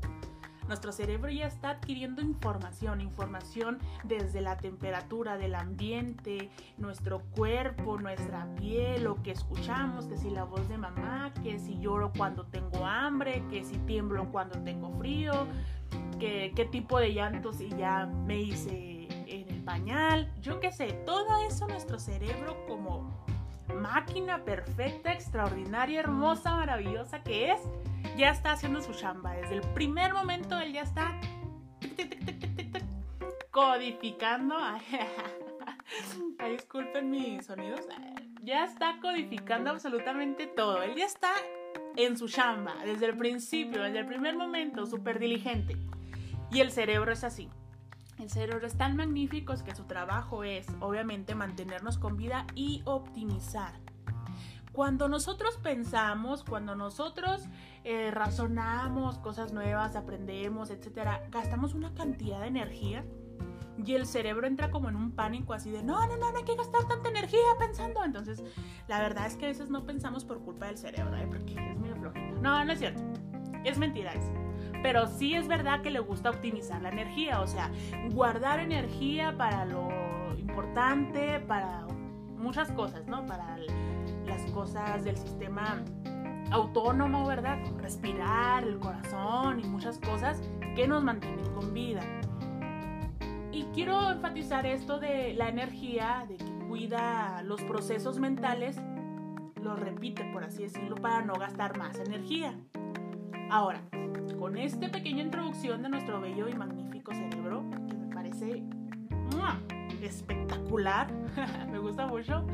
Nuestro 0.71 0.93
cerebro 0.93 1.33
ya 1.33 1.49
está 1.49 1.71
adquiriendo 1.71 2.23
información, 2.23 3.01
información 3.01 3.81
desde 4.05 4.41
la 4.41 4.57
temperatura 4.57 5.37
del 5.37 5.57
ambiente, 5.57 6.49
nuestro 6.79 7.23
cuerpo, 7.35 7.99
nuestra 7.99 8.47
piel, 8.55 9.03
lo 9.03 9.21
que 9.21 9.33
escuchamos, 9.33 10.07
que 10.07 10.17
si 10.17 10.31
la 10.31 10.45
voz 10.45 10.69
de 10.69 10.79
mamá, 10.79 11.33
que 11.43 11.59
si 11.59 11.77
lloro 11.81 12.13
cuando 12.17 12.47
tengo 12.47 12.87
hambre, 12.87 13.43
que 13.51 13.65
si 13.65 13.79
tiemblo 13.79 14.31
cuando 14.31 14.61
tengo 14.61 14.97
frío, 14.97 15.49
que, 16.21 16.53
qué 16.55 16.67
tipo 16.67 17.01
de 17.01 17.15
llantos 17.15 17.61
y 17.61 17.71
ya 17.71 18.07
me 18.07 18.39
hice 18.39 19.09
en 19.27 19.49
el 19.49 19.65
pañal, 19.65 20.33
yo 20.41 20.61
qué 20.61 20.71
sé, 20.71 20.93
todo 21.05 21.45
eso 21.49 21.67
nuestro 21.67 21.99
cerebro 21.99 22.57
como 22.69 23.25
máquina 23.73 24.45
perfecta, 24.45 25.13
extraordinaria, 25.13 26.01
hermosa, 26.01 26.55
maravillosa 26.55 27.23
que 27.23 27.53
es, 27.53 27.61
ya 28.17 28.31
está 28.31 28.53
haciendo 28.53 28.81
su 28.83 28.93
chamba. 28.93 29.33
Desde 29.33 29.57
el 29.57 29.63
primer 29.73 30.13
momento 30.13 30.59
él 30.59 30.73
ya 30.73 30.83
está 30.83 31.21
codificando. 33.51 34.57
Disculpen 36.51 37.11
mis 37.11 37.47
sonidos. 37.47 37.81
Ya 38.43 38.65
está 38.65 38.99
codificando 39.01 39.71
absolutamente 39.71 40.47
todo. 40.47 40.83
Él 40.83 40.95
ya 40.97 41.07
está 41.07 41.33
en 41.97 42.17
su 42.17 42.29
chamba 42.29 42.77
desde 42.85 43.07
el 43.07 43.17
principio, 43.17 43.83
desde 43.83 43.99
el 44.01 44.07
primer 44.07 44.37
momento, 44.37 44.87
súper 44.87 45.19
diligente. 45.19 45.77
Y 46.51 46.61
el 46.61 46.73
cerebro 46.73 47.13
es 47.13 47.25
así. 47.25 47.49
El 48.21 48.29
cerebro 48.29 48.67
es 48.67 48.77
tan 48.77 48.97
magnífico 48.97 49.55
que 49.65 49.75
su 49.75 49.85
trabajo 49.85 50.45
es, 50.45 50.67
obviamente, 50.81 51.35
mantenernos 51.35 51.97
con 51.97 52.19
vida 52.19 52.47
y 52.55 52.83
optimizar. 52.85 53.73
Cuando 54.73 55.09
nosotros 55.09 55.57
pensamos, 55.57 56.45
cuando 56.45 56.75
nosotros 56.75 57.49
eh, 57.83 58.11
razonamos 58.11 59.19
cosas 59.19 59.53
nuevas, 59.53 59.97
aprendemos, 59.97 60.71
etcétera, 60.71 61.27
gastamos 61.31 61.75
una 61.75 61.95
cantidad 61.95 62.41
de 62.41 62.49
energía 62.49 63.05
y 63.85 63.95
el 63.95 64.07
cerebro 64.07 64.47
entra 64.47 64.71
como 64.71 64.91
en 64.91 64.97
un 64.97 65.13
pánico 65.13 65.55
así 65.55 65.71
de 65.71 65.83
no, 65.83 66.07
no, 66.07 66.17
no, 66.19 66.31
no 66.31 66.39
hay 66.39 66.45
que 66.45 66.55
gastar 66.55 66.87
tanta 66.87 67.09
energía 67.09 67.41
pensando. 67.59 68.05
Entonces, 68.05 68.45
la 68.87 69.01
verdad 69.01 69.27
es 69.27 69.37
que 69.37 69.47
a 69.47 69.49
veces 69.49 69.71
no 69.71 69.85
pensamos 69.85 70.25
por 70.25 70.41
culpa 70.41 70.67
del 70.67 70.77
cerebro, 70.77 71.17
¿eh? 71.17 71.27
porque 71.27 71.55
es 71.55 71.79
muy 71.79 71.89
flojito. 71.91 72.41
No, 72.43 72.65
no 72.65 72.73
es 72.73 72.79
cierto. 72.79 73.03
Es 73.65 73.79
mentira 73.79 74.13
eso. 74.13 74.50
Pero 74.83 75.07
sí 75.07 75.35
es 75.35 75.47
verdad 75.47 75.83
que 75.83 75.91
le 75.91 76.01
gusta 76.01 76.31
optimizar 76.31 76.81
la 76.81 76.89
energía, 76.89 77.41
o 77.41 77.47
sea, 77.47 77.71
guardar 78.13 78.61
energía 78.61 79.37
para 79.37 79.65
lo 79.65 79.89
importante, 80.39 81.41
para 81.41 81.87
muchas 82.37 82.73
cosas, 82.73 83.07
¿no? 83.07 83.27
Para 83.27 83.59
las 84.27 84.51
cosas 84.53 85.05
del 85.05 85.17
sistema 85.17 85.83
autónomo, 86.51 87.27
¿verdad? 87.27 87.59
Respirar, 87.79 88.65
el 88.65 88.79
corazón 88.79 89.61
y 89.61 89.65
muchas 89.65 89.99
cosas 89.99 90.41
que 90.75 90.89
nos 90.89 91.03
mantienen 91.05 91.45
con 91.55 91.73
vida. 91.73 92.01
Y 93.53 93.65
quiero 93.75 94.11
enfatizar 94.11 94.67
esto 94.67 94.99
de 94.99 95.35
la 95.35 95.49
energía, 95.49 96.25
de 96.29 96.37
que 96.37 96.67
cuida 96.69 97.43
los 97.43 97.61
procesos 97.63 98.19
mentales, 98.19 98.81
lo 99.61 99.77
repite, 99.77 100.25
por 100.33 100.45
así 100.45 100.63
decirlo, 100.63 100.97
para 100.97 101.23
no 101.23 101.35
gastar 101.35 101.77
más 101.77 101.99
energía. 101.99 102.55
Ahora, 103.51 103.81
con 104.39 104.57
esta 104.57 104.91
pequeña 104.91 105.23
introducción 105.23 105.83
de 105.83 105.89
nuestro 105.89 106.21
bello 106.21 106.49
y 106.49 106.55
magnífico 106.55 107.13
cerebro, 107.13 107.65
que 107.89 107.95
me 107.97 108.15
parece 108.15 108.63
espectacular, 110.03 111.11
me 111.71 111.79
gusta 111.79 112.07
mucho, 112.07 112.45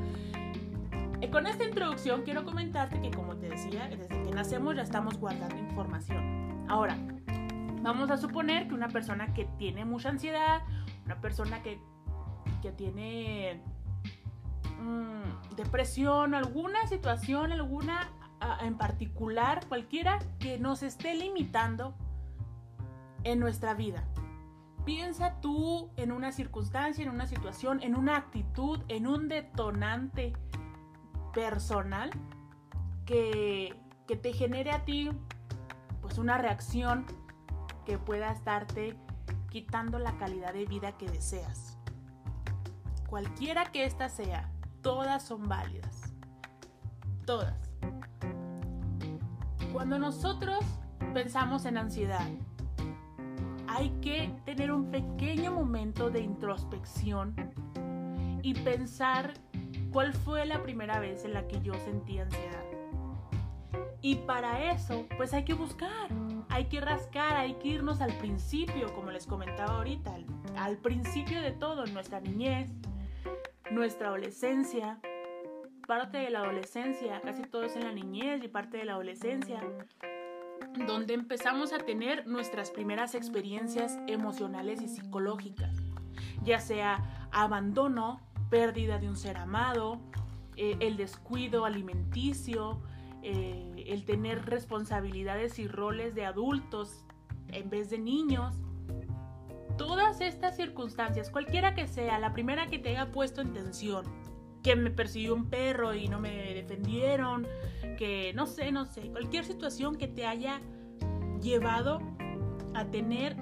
eh, 1.21 1.31
con 1.31 1.47
esta 1.47 1.65
introducción 1.65 2.23
quiero 2.23 2.45
comentarte 2.45 3.01
que 3.01 3.11
como 3.11 3.37
te 3.37 3.49
decía, 3.49 3.89
desde 3.89 4.23
que 4.23 4.31
nacemos 4.33 4.77
ya 4.77 4.83
estamos 4.83 5.19
guardando 5.19 5.57
información. 5.57 6.67
Ahora, 6.69 6.99
Vamos 7.87 8.11
a 8.11 8.17
suponer 8.17 8.67
que 8.67 8.75
una 8.75 8.89
persona 8.89 9.33
que 9.33 9.45
tiene 9.59 9.85
mucha 9.85 10.09
ansiedad, 10.09 10.63
una 11.05 11.21
persona 11.21 11.63
que, 11.63 11.79
que 12.61 12.73
tiene 12.73 13.63
mm, 14.81 15.55
depresión, 15.55 16.35
alguna 16.35 16.85
situación, 16.89 17.53
alguna 17.53 18.11
en 18.61 18.77
particular, 18.77 19.67
cualquiera 19.69 20.19
que 20.39 20.59
nos 20.59 20.83
esté 20.83 21.15
limitando 21.15 21.95
en 23.25 23.41
nuestra 23.41 23.75
vida. 23.75 24.05
Piensa 24.85 25.41
tú 25.41 25.91
en 25.97 26.13
una 26.13 26.31
circunstancia, 26.33 27.03
en 27.03 27.11
una 27.11 27.27
situación, 27.27 27.83
en 27.83 27.97
una 27.97 28.17
actitud, 28.17 28.81
en 28.89 29.07
un 29.07 29.29
detonante 29.29 30.33
personal 31.33 32.11
que, 33.05 33.75
que 34.07 34.17
te 34.17 34.33
genere 34.33 34.71
a 34.71 34.85
ti 34.85 35.11
pues 36.01 36.19
una 36.19 36.39
reacción 36.39 37.05
que 37.85 37.99
pueda 37.99 38.31
estarte 38.31 38.97
quitando 39.51 39.99
la 39.99 40.17
calidad 40.19 40.53
de 40.53 40.67
vida 40.67 40.93
que 40.93 41.11
deseas. 41.11 41.79
Cualquiera 43.09 43.67
que 43.67 43.85
ésta 43.85 44.09
sea, 44.09 44.51
todas 44.83 45.25
son 45.25 45.49
válidas. 45.49 46.13
Todas. 47.25 47.66
Cuando 49.77 49.99
nosotros 49.99 50.65
pensamos 51.13 51.67
en 51.67 51.77
ansiedad, 51.77 52.27
hay 53.69 53.91
que 54.01 54.33
tener 54.47 54.73
un 54.73 54.91
pequeño 54.91 55.53
momento 55.53 56.09
de 56.09 56.21
introspección 56.21 57.35
y 58.41 58.55
pensar 58.55 59.35
cuál 59.93 60.15
fue 60.15 60.47
la 60.47 60.63
primera 60.63 60.99
vez 60.99 61.27
en 61.27 61.35
la 61.35 61.47
que 61.47 61.61
yo 61.61 61.75
sentí 61.75 62.19
ansiedad. 62.19 62.65
Y 64.01 64.15
para 64.15 64.73
eso, 64.73 65.05
pues 65.19 65.35
hay 65.35 65.45
que 65.45 65.53
buscar, 65.53 66.09
hay 66.49 66.65
que 66.71 66.81
rascar, 66.81 67.37
hay 67.37 67.53
que 67.57 67.69
irnos 67.69 68.01
al 68.01 68.17
principio, 68.17 68.95
como 68.95 69.11
les 69.11 69.27
comentaba 69.27 69.77
ahorita, 69.77 70.17
al, 70.57 70.79
principio 70.79 71.43
de 71.43 71.53
todo, 71.53 71.85
nuestra 71.85 72.19
niñez, 72.21 72.71
nuestra 73.71 74.09
adolescencia, 74.09 75.01
parte 75.87 76.19
de 76.19 76.31
la 76.31 76.41
adolescencia, 76.41 77.21
casi 77.21 77.43
todo 77.43 77.65
es 77.65 77.77
en 77.77 77.85
la 77.85 77.93
niñez 77.93 78.43
y 78.43 78.49
parte 78.49 78.77
de 78.77 78.85
la 78.85 78.93
adolescencia, 78.93 79.63
donde 80.87 81.15
empezamos 81.15 81.73
a 81.73 81.79
tener 81.79 82.27
nuestras 82.27 82.71
primeras 82.71 83.15
experiencias 83.15 83.99
emocionales 84.07 84.83
y 84.83 84.89
psicológicas, 84.89 85.77
ya 86.43 86.61
sea 86.61 87.29
abandono, 87.33 88.21
pérdida 88.51 88.99
de 88.99 89.09
un 89.09 89.17
ser 89.17 89.37
amado, 89.37 90.01
eh, 90.57 90.77
el 90.81 90.97
descuido 90.97 91.65
alimenticio, 91.65 92.81
eh, 93.23 93.85
el 93.89 94.05
tener 94.05 94.45
responsabilidades 94.47 95.59
y 95.59 95.69
roles 95.69 96.15
de 96.15 96.25
adultos 96.25 97.05
en 97.49 97.71
vez 97.71 97.91
de 97.91 97.99
niños. 97.99 98.55
Todas 99.77 100.21
estas 100.21 100.57
circunstancias, 100.57 101.31
cualquiera 101.31 101.75
que 101.75 101.87
sea, 101.87 102.19
la 102.19 102.33
primera 102.33 102.67
que 102.67 102.79
te 102.79 102.91
haya 102.91 103.13
puesto 103.13 103.41
en 103.41 103.53
tensión, 103.53 104.05
que 104.63 104.77
me 104.77 104.91
persiguió 104.91 105.35
un 105.35 105.49
perro 105.49 105.95
y 105.95 106.09
no 106.09 106.21
me 106.21 106.55
defendieron, 106.55 107.47
que 107.97 108.33
no 108.35 108.47
sé, 108.47 108.73
no 108.73 108.85
sé, 108.85 109.03
cualquier 109.11 109.45
situación 109.45 109.97
que 109.97 110.09
te 110.09 110.27
haya 110.27 110.61
llevado 111.41 112.01
a 112.75 112.85
tener 112.87 113.37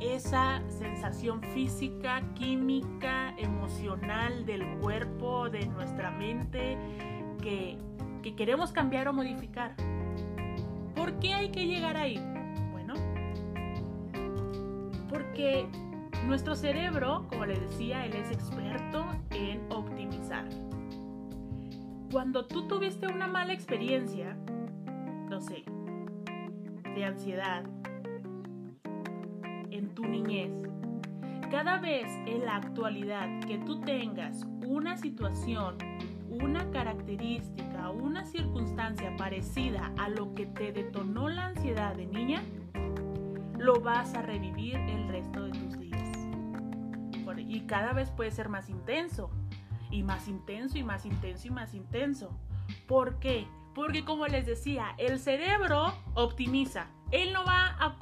esa 0.00 0.62
sensación 0.68 1.42
física, 1.54 2.22
química, 2.34 3.34
emocional 3.38 4.44
del 4.44 4.66
cuerpo, 4.80 5.48
de 5.48 5.66
nuestra 5.66 6.10
mente, 6.10 6.76
que, 7.40 7.78
que 8.22 8.34
queremos 8.34 8.72
cambiar 8.72 9.08
o 9.08 9.12
modificar. 9.12 9.76
¿Por 10.96 11.18
qué 11.20 11.34
hay 11.34 11.50
que 11.50 11.66
llegar 11.66 11.96
ahí? 11.96 12.18
Bueno, 12.72 12.94
porque 15.08 15.68
nuestro 16.26 16.54
cerebro, 16.54 17.26
como 17.28 17.46
le 17.46 17.58
decía, 17.58 18.04
él 18.06 18.14
es 18.14 18.30
experto 18.30 19.06
en. 19.30 19.60
Cuando 22.12 22.44
tú 22.44 22.68
tuviste 22.68 23.06
una 23.06 23.26
mala 23.26 23.54
experiencia, 23.54 24.36
no 25.30 25.40
sé, 25.40 25.64
de 26.94 27.04
ansiedad 27.06 27.64
en 29.70 29.94
tu 29.94 30.04
niñez, 30.04 30.52
cada 31.50 31.78
vez 31.78 32.04
en 32.26 32.44
la 32.44 32.56
actualidad 32.56 33.40
que 33.46 33.56
tú 33.56 33.80
tengas 33.80 34.46
una 34.66 34.98
situación, 34.98 35.78
una 36.28 36.70
característica, 36.70 37.88
una 37.88 38.26
circunstancia 38.26 39.16
parecida 39.16 39.90
a 39.96 40.10
lo 40.10 40.34
que 40.34 40.44
te 40.44 40.70
detonó 40.70 41.30
la 41.30 41.46
ansiedad 41.46 41.94
de 41.94 42.04
niña, 42.04 42.42
lo 43.56 43.80
vas 43.80 44.12
a 44.14 44.20
revivir 44.20 44.76
el 44.76 45.08
resto 45.08 45.44
de 45.44 45.52
tus 45.52 45.78
días. 45.78 46.28
Y 47.38 47.62
cada 47.62 47.94
vez 47.94 48.10
puede 48.10 48.30
ser 48.30 48.50
más 48.50 48.68
intenso, 48.68 49.30
y 49.92 50.02
más 50.02 50.26
intenso, 50.26 50.78
y 50.78 50.82
más 50.82 51.06
intenso, 51.06 51.46
y 51.46 51.50
más 51.50 51.74
intenso. 51.74 52.36
¿Por 52.88 53.20
qué? 53.20 53.46
Porque 53.74 54.04
como 54.04 54.26
les 54.26 54.46
decía, 54.46 54.94
el 54.98 55.20
cerebro 55.20 55.92
optimiza. 56.14 56.88
Él 57.10 57.32
no 57.32 57.44
va 57.44 57.76
a, 57.78 57.96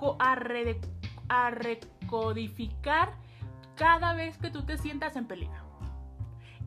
a 1.28 1.50
recodificar 1.50 3.12
cada 3.74 4.14
vez 4.14 4.38
que 4.38 4.50
tú 4.50 4.62
te 4.62 4.78
sientas 4.78 5.16
en 5.16 5.26
peligro. 5.26 5.68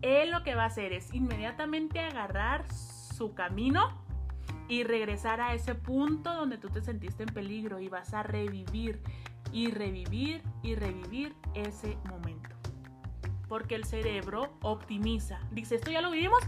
Él 0.02 0.32
lo 0.32 0.44
que 0.44 0.56
va 0.56 0.64
a 0.64 0.68
hacer 0.68 0.92
es 0.92 1.14
inmediatamente 1.14 2.02
agarrar 2.02 2.70
su 2.70 3.34
camino 3.34 4.04
y 4.68 4.84
regresar 4.84 5.40
a 5.40 5.54
ese 5.54 5.76
punto 5.76 6.34
donde 6.34 6.58
tú 6.58 6.70
te 6.70 6.82
sentiste 6.82 7.24
en 7.24 7.30
peligro 7.30 7.80
y 7.80 7.88
vas 7.88 8.14
a 8.14 8.24
revivir 8.24 9.02
y 9.54 9.72
revivir 9.72 10.42
y 10.62 10.76
revivir 10.76 11.36
ese 11.54 11.98
momento 12.10 12.53
porque 13.54 13.76
el 13.76 13.86
cerebro 13.86 14.50
optimiza. 14.64 15.38
Dice, 15.52 15.76
esto 15.76 15.92
ya 15.92 16.02
lo 16.02 16.10
vivimos, 16.10 16.40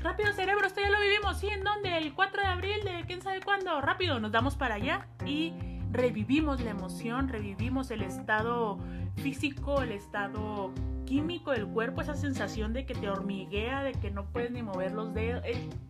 rápido 0.00 0.32
cerebro, 0.32 0.66
esto 0.66 0.80
ya 0.80 0.88
lo 0.88 0.98
vivimos, 1.02 1.36
¿sí? 1.36 1.48
¿En 1.48 1.62
dónde? 1.62 1.98
El 1.98 2.14
4 2.14 2.40
de 2.40 2.48
abril 2.48 2.82
de 2.82 3.04
quién 3.06 3.20
sabe 3.20 3.42
cuándo, 3.42 3.78
rápido, 3.82 4.20
nos 4.20 4.32
damos 4.32 4.56
para 4.56 4.76
allá 4.76 5.06
y 5.26 5.52
revivimos 5.92 6.62
la 6.62 6.70
emoción, 6.70 7.28
revivimos 7.28 7.90
el 7.90 8.00
estado 8.00 8.78
físico, 9.16 9.82
el 9.82 9.92
estado 9.92 10.72
químico 11.04 11.50
del 11.50 11.66
cuerpo, 11.66 12.00
esa 12.00 12.14
sensación 12.14 12.72
de 12.72 12.86
que 12.86 12.94
te 12.94 13.10
hormiguea, 13.10 13.82
de 13.82 13.92
que 13.92 14.10
no 14.10 14.24
puedes 14.24 14.50
ni 14.50 14.62
mover 14.62 14.92
los 14.92 15.12
dedos, 15.12 15.44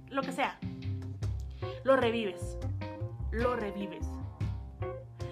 lo 0.08 0.22
que 0.22 0.32
sea. 0.32 0.58
Lo 1.84 1.94
revives, 1.94 2.58
lo 3.30 3.54
revives. 3.54 4.04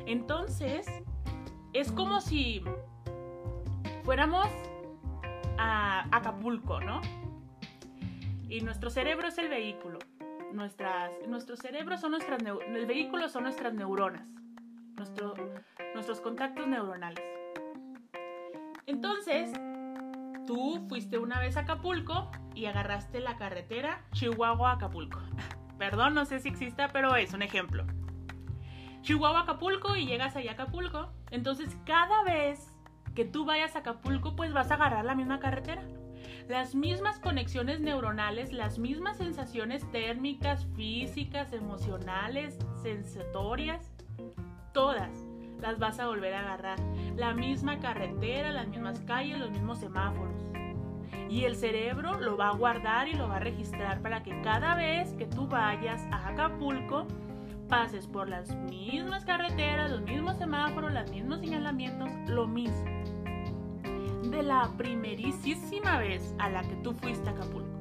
Entonces, 0.07 0.87
es 1.73 1.91
como 1.91 2.21
si 2.21 2.63
fuéramos 4.05 4.47
a 5.59 6.07
Acapulco, 6.17 6.81
¿no? 6.81 7.01
Y 8.49 8.61
nuestro 8.61 8.91
cerebro 8.91 9.29
es 9.29 9.39
el 9.39 9.49
vehículo. 9.49 9.99
Nuestras, 10.53 11.13
nuestro 11.27 11.57
cerebro 11.57 11.99
son 11.99 12.13
nuestras, 12.13 12.41
el 12.41 12.87
vehículo 12.87 13.29
son 13.29 13.45
nuestras 13.45 13.75
neuronas, 13.75 14.29
nuestro, 14.97 15.35
nuestros 15.95 16.21
contactos 16.21 16.67
neuronales. 16.69 17.25
Entonces, 18.87 19.53
tú 20.47 20.85
fuiste 20.89 21.19
una 21.19 21.41
vez 21.41 21.57
a 21.57 21.61
Acapulco 21.61 22.31
y 22.55 22.67
agarraste 22.67 23.21
la 23.21 23.37
carretera 23.37 24.05
Chihuahua-Acapulco. 24.13 25.19
Perdón, 25.79 26.15
no 26.15 26.25
sé 26.25 26.39
si 26.39 26.49
exista, 26.49 26.89
pero 26.89 27.17
es 27.17 27.33
un 27.33 27.43
ejemplo. 27.43 27.85
Chihuahua-Acapulco 29.03 29.97
y 29.97 30.07
llegas 30.07 30.37
allá 30.37 30.53
a 30.53 30.55
Acapulco. 30.55 31.13
Entonces, 31.31 31.77
cada 31.85 32.23
vez 32.23 32.74
que 33.15 33.25
tú 33.25 33.45
vayas 33.45 33.77
a 33.77 33.81
Acapulco, 33.81 34.37
pues 34.37 34.53
vas 34.53 34.71
a 34.71 34.75
agarrar 34.75 35.05
la 35.05 35.15
misma 35.15 35.41
carretera. 35.41 35.83
Las 36.49 36.75
mismas 36.75 37.19
conexiones 37.19 37.81
neuronales, 37.81 38.53
las 38.53 38.79
mismas 38.79 39.17
sensaciones 39.17 39.91
térmicas, 39.91 40.67
físicas, 40.77 41.53
emocionales, 41.53 42.59
sensatorias, 42.83 43.91
todas 44.73 45.11
las 45.61 45.79
vas 45.79 45.99
a 45.99 46.07
volver 46.07 46.35
a 46.35 46.41
agarrar. 46.41 46.79
La 47.17 47.33
misma 47.33 47.79
carretera, 47.79 48.53
las 48.53 48.69
mismas 48.69 49.01
calles, 49.01 49.39
los 49.39 49.51
mismos 49.51 49.79
semáforos. 49.79 50.45
Y 51.31 51.45
el 51.45 51.57
cerebro 51.57 52.21
lo 52.21 52.37
va 52.37 52.49
a 52.49 52.55
guardar 52.55 53.09
y 53.09 53.15
lo 53.15 53.29
va 53.29 53.37
a 53.37 53.41
registrar 53.41 54.03
para 54.03 54.23
que 54.23 54.41
cada 54.43 54.75
vez 54.75 55.15
que 55.15 55.27
tú 55.27 55.49
vayas 55.49 56.03
a 56.13 56.29
Acapulco, 56.29 57.07
pases 57.69 58.07
por 58.07 58.29
las 58.29 58.55
mismas 58.71 59.25
carreteras, 59.25 59.91
los 59.91 60.03
mismos 60.03 60.37
semáforos, 60.37 60.93
los 60.93 61.11
mismos 61.11 61.41
señalamientos, 61.41 62.09
lo 62.29 62.47
mismo 62.47 62.95
de 64.31 64.43
la 64.43 64.69
primerísima 64.77 65.99
vez 65.99 66.35
a 66.39 66.49
la 66.49 66.63
que 66.63 66.75
tú 66.77 66.93
fuiste 66.95 67.29
a 67.29 67.33
Acapulco. 67.33 67.79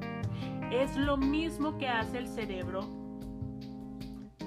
Es 0.70 0.96
lo 0.96 1.16
mismo 1.16 1.78
que 1.78 1.88
hace 1.88 2.18
el 2.18 2.28
cerebro 2.28 2.80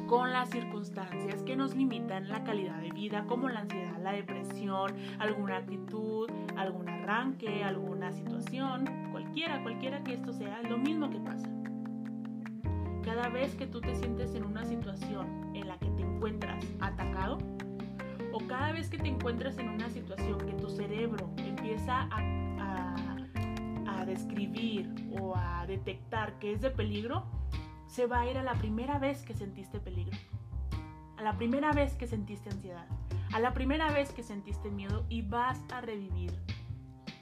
con 0.08 0.32
las 0.32 0.50
circunstancias 0.50 1.44
que 1.44 1.58
nos 1.58 1.76
limitan 1.76 2.30
la 2.30 2.44
calidad 2.46 2.80
de 2.80 2.92
vida, 2.92 3.26
como 3.28 3.50
la 3.50 3.62
ansiedad, 3.62 3.98
la 4.02 4.14
depresión, 4.14 4.96
alguna 5.20 5.58
actitud, 5.58 6.30
algún 6.56 6.88
arranque, 6.88 7.64
alguna 7.64 8.14
situación, 8.14 8.86
cualquiera, 9.12 9.62
cualquiera 9.62 10.02
que 10.04 10.14
esto 10.14 10.32
sea, 10.32 10.62
lo 10.62 10.78
mismo 10.78 11.10
que 11.10 11.20
pasa. 11.20 11.57
Cada 13.08 13.30
vez 13.30 13.56
que 13.56 13.66
tú 13.66 13.80
te 13.80 13.96
sientes 13.96 14.36
en 14.36 14.44
una 14.44 14.66
situación 14.66 15.56
en 15.56 15.70
la 15.70 15.78
que 15.80 15.90
te 15.92 16.02
encuentras 16.02 16.62
atacado 16.82 17.38
o 18.34 18.46
cada 18.48 18.74
vez 18.74 18.90
que 18.90 18.98
te 18.98 19.08
encuentras 19.08 19.58
en 19.60 19.70
una 19.70 19.90
situación 19.90 20.38
que 20.40 20.52
tu 20.52 20.70
cerebro 20.70 21.32
empieza 21.38 22.10
a, 22.12 22.20
a, 22.60 24.02
a 24.02 24.06
describir 24.06 24.94
o 25.22 25.38
a 25.38 25.66
detectar 25.66 26.38
que 26.40 26.52
es 26.52 26.60
de 26.60 26.70
peligro, 26.70 27.24
se 27.88 28.08
va 28.08 28.20
a 28.20 28.30
ir 28.30 28.38
a 28.38 28.44
la 28.44 28.56
primera 28.56 29.00
vez 29.00 29.24
que 29.24 29.34
sentiste 29.34 29.80
peligro, 29.80 30.18
a 31.16 31.24
la 31.24 31.38
primera 31.38 31.72
vez 31.72 31.96
que 31.96 32.08
sentiste 32.08 32.50
ansiedad, 32.50 32.88
a 33.32 33.40
la 33.40 33.54
primera 33.54 33.90
vez 33.90 34.12
que 34.12 34.22
sentiste 34.22 34.70
miedo 34.70 35.06
y 35.08 35.22
vas 35.22 35.64
a 35.72 35.80
revivir 35.80 36.38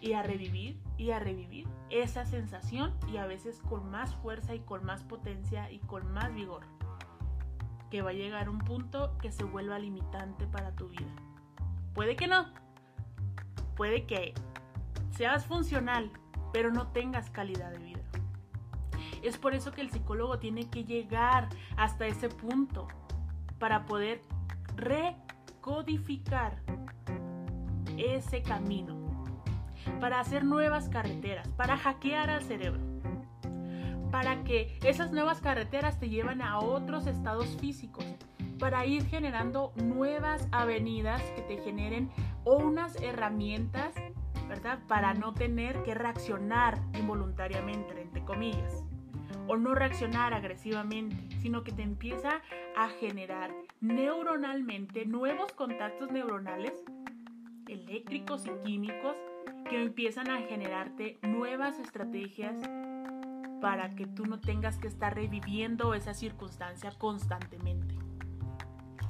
y 0.02 0.14
a 0.14 0.24
revivir 0.24 0.80
y 0.98 1.12
a 1.12 1.20
revivir 1.20 1.68
esa 1.90 2.26
sensación 2.26 2.94
y 3.12 3.18
a 3.18 3.26
veces 3.26 3.60
con 3.70 3.90
más 3.90 4.16
fuerza 4.16 4.56
y 4.56 4.60
con 4.60 4.86
más 4.86 5.04
potencia 5.04 5.72
y 5.72 5.80
con 5.80 6.12
más 6.12 6.34
vigor. 6.34 6.66
Que 7.90 8.02
va 8.02 8.12
a 8.12 8.14
llegar 8.14 8.50
un 8.50 8.60
punto 8.60 9.18
que 9.20 9.32
se 9.32 9.44
vuelva 9.44 9.80
limitante 9.80 10.48
para 10.48 10.76
tu 10.76 10.90
vida. 10.90 11.14
Puede 11.94 12.16
que 12.16 12.28
no. 12.28 12.48
Puede 13.76 14.06
que 14.06 14.34
seas 15.12 15.46
funcional, 15.46 16.12
pero 16.52 16.72
no 16.72 16.88
tengas 16.88 17.30
calidad 17.30 17.72
de 17.72 17.80
vida. 17.80 18.02
Es 19.22 19.38
por 19.38 19.54
eso 19.54 19.72
que 19.72 19.82
el 19.82 19.90
psicólogo 19.90 20.40
tiene 20.40 20.70
que 20.70 20.84
llegar 20.84 21.50
hasta 21.78 22.06
ese 22.06 22.30
punto 22.30 22.88
para 23.60 23.86
poder 23.86 24.22
recodificar 24.76 26.62
ese 27.98 28.42
camino 28.42 28.95
para 30.00 30.19
hacer 30.19 30.43
nuevas 30.43 30.89
carreteras, 30.89 31.48
para 31.50 31.78
hackear 31.78 32.30
al 32.30 32.43
cerebro, 32.43 32.82
para 34.12 34.43
que 34.43 34.78
esas 34.84 35.12
nuevas 35.12 35.41
carreteras 35.41 36.00
te 36.00 36.10
lleven 36.10 36.41
a 36.41 36.60
otros 36.60 37.08
estados 37.08 37.58
físicos, 37.60 38.06
para 38.60 38.86
ir 38.86 39.06
generando 39.06 39.74
nuevas 39.76 40.48
avenidas 40.52 41.21
que 41.36 41.41
te 41.41 41.58
generen 41.58 42.10
unas 42.45 42.95
herramientas, 43.02 43.93
¿verdad? 44.48 44.80
Para 44.88 45.13
no 45.13 45.34
tener 45.34 45.84
que 45.84 45.93
reaccionar 45.93 46.80
involuntariamente, 46.93 48.02
entre 48.02 48.24
comillas, 48.24 48.84
o 49.48 49.58
no 49.58 49.76
reaccionar 49.76 50.34
agresivamente, 50.34 51.17
sino 51.41 51.63
que 51.63 51.71
te 51.71 51.84
empieza 51.84 52.41
a 52.76 52.89
generar 52.89 53.52
neuronalmente 53.82 55.06
nuevos 55.06 55.52
contactos 55.54 56.12
neuronales 56.12 56.74
eléctricos 57.67 58.45
y 58.45 58.52
químicos 58.63 59.15
que 59.69 59.82
empiezan 59.82 60.30
a 60.30 60.41
generarte 60.41 61.17
nuevas 61.23 61.80
estrategias 61.80 62.56
para 63.62 63.95
que 63.95 64.06
tú 64.06 64.25
no 64.25 64.39
tengas 64.39 64.78
que 64.78 64.88
estar 64.88 65.15
reviviendo 65.15 65.93
esa 65.93 66.13
circunstancia 66.13 66.91
constantemente. 66.97 67.95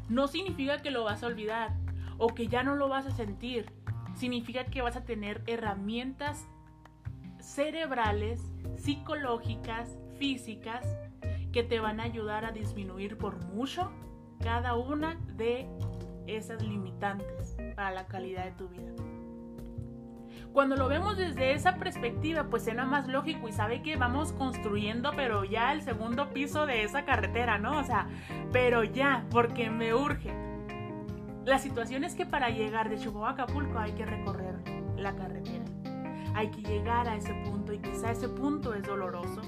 No 0.07 0.27
significa 0.27 0.81
que 0.81 0.91
lo 0.91 1.03
vas 1.03 1.23
a 1.23 1.27
olvidar 1.27 1.75
o 2.17 2.27
que 2.27 2.47
ya 2.47 2.63
no 2.63 2.75
lo 2.75 2.87
vas 2.87 3.05
a 3.05 3.11
sentir. 3.11 3.71
Significa 4.15 4.65
que 4.65 4.81
vas 4.81 4.95
a 4.95 5.03
tener 5.03 5.43
herramientas 5.45 6.47
cerebrales, 7.39 8.41
psicológicas, 8.77 9.97
físicas, 10.17 10.85
que 11.51 11.63
te 11.63 11.79
van 11.79 11.99
a 11.99 12.03
ayudar 12.03 12.45
a 12.45 12.51
disminuir 12.51 13.17
por 13.17 13.43
mucho 13.45 13.91
cada 14.41 14.75
una 14.75 15.15
de 15.35 15.67
esas 16.27 16.61
limitantes 16.63 17.57
para 17.75 17.91
la 17.91 18.07
calidad 18.07 18.45
de 18.45 18.51
tu 18.51 18.67
vida 18.69 18.93
cuando 20.55 20.77
lo 20.77 20.87
vemos 20.87 21.17
desde 21.17 21.51
esa 21.51 21.75
perspectiva, 21.75 22.45
pues 22.45 22.63
suena 22.63 22.85
más 22.85 23.09
lógico 23.09 23.49
y 23.49 23.51
sabe 23.51 23.81
que 23.81 23.97
vamos 23.97 24.31
construyendo, 24.31 25.11
pero 25.13 25.43
ya 25.43 25.73
el 25.73 25.81
segundo 25.81 26.29
piso 26.29 26.65
de 26.65 26.83
esa 26.83 27.03
carretera, 27.03 27.59
¿no? 27.59 27.77
O 27.77 27.83
sea, 27.83 28.07
pero 28.53 28.85
ya, 28.85 29.25
porque 29.31 29.69
me 29.69 29.93
urge. 29.93 30.33
La 31.43 31.59
situación 31.59 32.05
es 32.05 32.15
que 32.15 32.25
para 32.25 32.51
llegar 32.51 32.89
de 32.89 32.97
Chihuahua 32.97 33.31
a 33.31 33.31
Acapulco 33.33 33.77
hay 33.77 33.91
que 33.91 34.05
recorrer 34.05 34.55
la 34.95 35.13
carretera. 35.13 35.65
Hay 36.35 36.49
que 36.51 36.61
llegar 36.61 37.09
a 37.09 37.17
ese 37.17 37.33
punto 37.33 37.73
y 37.73 37.79
quizá 37.79 38.11
ese 38.11 38.29
punto 38.29 38.73
es 38.73 38.83
doloroso. 38.83 39.41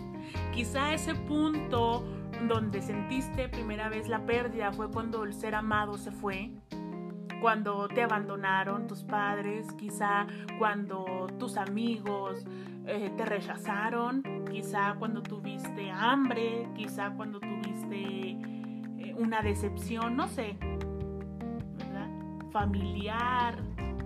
Quizá 0.53 0.93
ese 0.93 1.15
punto 1.15 2.03
donde 2.49 2.81
sentiste 2.81 3.47
primera 3.47 3.87
vez 3.87 4.09
la 4.09 4.25
pérdida 4.25 4.73
fue 4.73 4.91
cuando 4.91 5.23
el 5.23 5.33
ser 5.33 5.55
amado 5.55 5.97
se 5.97 6.11
fue 6.11 6.51
cuando 7.41 7.87
te 7.87 8.03
abandonaron 8.03 8.87
tus 8.87 9.03
padres, 9.03 9.67
quizá 9.73 10.27
cuando 10.57 11.27
tus 11.37 11.57
amigos 11.57 12.45
eh, 12.85 13.11
te 13.15 13.25
rechazaron, 13.25 14.23
quizá 14.49 14.95
cuando 14.97 15.21
tuviste 15.21 15.91
hambre, 15.91 16.67
quizá 16.75 17.11
cuando 17.11 17.39
tuviste 17.39 18.31
eh, 18.31 19.15
una 19.17 19.41
decepción, 19.41 20.15
no 20.15 20.27
sé, 20.27 20.57
¿verdad? 21.77 22.09
Familiar, 22.51 23.57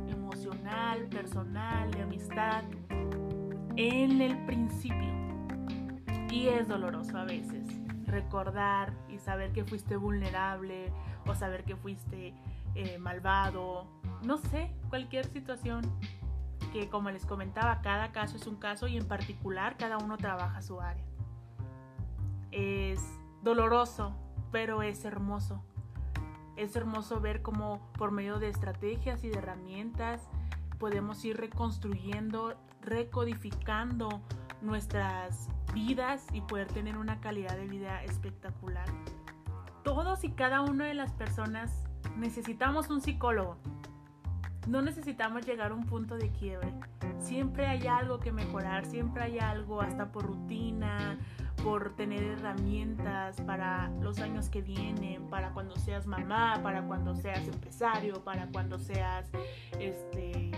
emocional, 0.10 1.08
personal, 1.10 1.92
de 1.92 2.02
amistad, 2.02 2.64
en 3.76 4.22
el 4.22 4.38
principio. 4.46 5.12
Y 6.32 6.48
es 6.48 6.68
doloroso 6.68 7.18
a 7.18 7.26
veces 7.26 7.68
recordar 8.08 8.94
y 9.10 9.18
saber 9.20 9.52
que 9.54 9.64
fuiste 9.64 9.96
vulnerable 9.96 10.92
o 11.28 11.36
saber 11.36 11.64
que 11.64 11.76
fuiste 11.76 12.34
eh, 12.76 12.98
malvado, 12.98 13.88
no 14.24 14.38
sé, 14.38 14.72
cualquier 14.90 15.26
situación 15.26 15.82
que 16.72 16.90
como 16.90 17.10
les 17.10 17.26
comentaba, 17.26 17.82
cada 17.82 18.12
caso 18.12 18.38
es 18.38 18.48
un 18.48 18.56
caso 18.56 18.88
y 18.88 18.98
en 18.98 19.08
particular 19.08 19.76
cada 19.78 19.98
uno 19.98 20.18
trabaja 20.18 20.62
su 20.62 20.80
área. 20.80 21.04
Es 22.52 23.02
doloroso, 23.44 24.16
pero 24.52 24.82
es 24.82 25.04
hermoso. 25.06 25.64
Es 26.56 26.76
hermoso 26.76 27.20
ver 27.20 27.42
cómo 27.42 27.92
por 27.98 28.12
medio 28.12 28.40
de 28.40 28.50
estrategias 28.50 29.24
y 29.24 29.30
de 29.30 29.40
herramientas 29.40 30.22
podemos 30.80 31.24
ir 31.26 31.38
reconstruyendo, 31.38 32.56
recodificando 32.82 34.22
nuestras 34.62 35.50
vidas 35.74 36.26
y 36.34 36.42
poder 36.42 36.68
tener 36.68 36.98
una 36.98 37.20
calidad 37.20 37.56
de 37.56 37.68
vida 37.68 38.04
espectacular. 38.04 38.86
Todos 39.84 40.24
y 40.24 40.32
cada 40.32 40.62
una 40.62 40.86
de 40.86 40.94
las 40.94 41.12
personas 41.14 41.72
necesitamos 42.18 42.90
un 42.90 43.02
psicólogo. 43.02 43.58
No 44.68 44.82
necesitamos 44.82 45.46
llegar 45.46 45.72
a 45.72 45.74
un 45.74 45.86
punto 45.86 46.18
de 46.18 46.30
quiebre. 46.30 46.72
Siempre 47.20 47.66
hay 47.66 47.88
algo 47.88 48.20
que 48.20 48.32
mejorar, 48.32 48.86
siempre 48.86 49.24
hay 49.24 49.40
algo 49.40 49.82
hasta 49.82 50.12
por 50.12 50.26
rutina, 50.26 51.18
por 51.64 51.96
tener 51.96 52.24
herramientas 52.24 53.42
para 53.42 53.90
los 54.02 54.20
años 54.20 54.50
que 54.50 54.62
vienen, 54.62 55.30
para 55.30 55.52
cuando 55.52 55.76
seas 55.78 56.06
mamá, 56.06 56.60
para 56.62 56.84
cuando 56.84 57.16
seas 57.16 57.48
empresario, 57.48 58.24
para 58.24 58.48
cuando 58.48 58.78
seas 58.78 59.30
este 59.80 60.52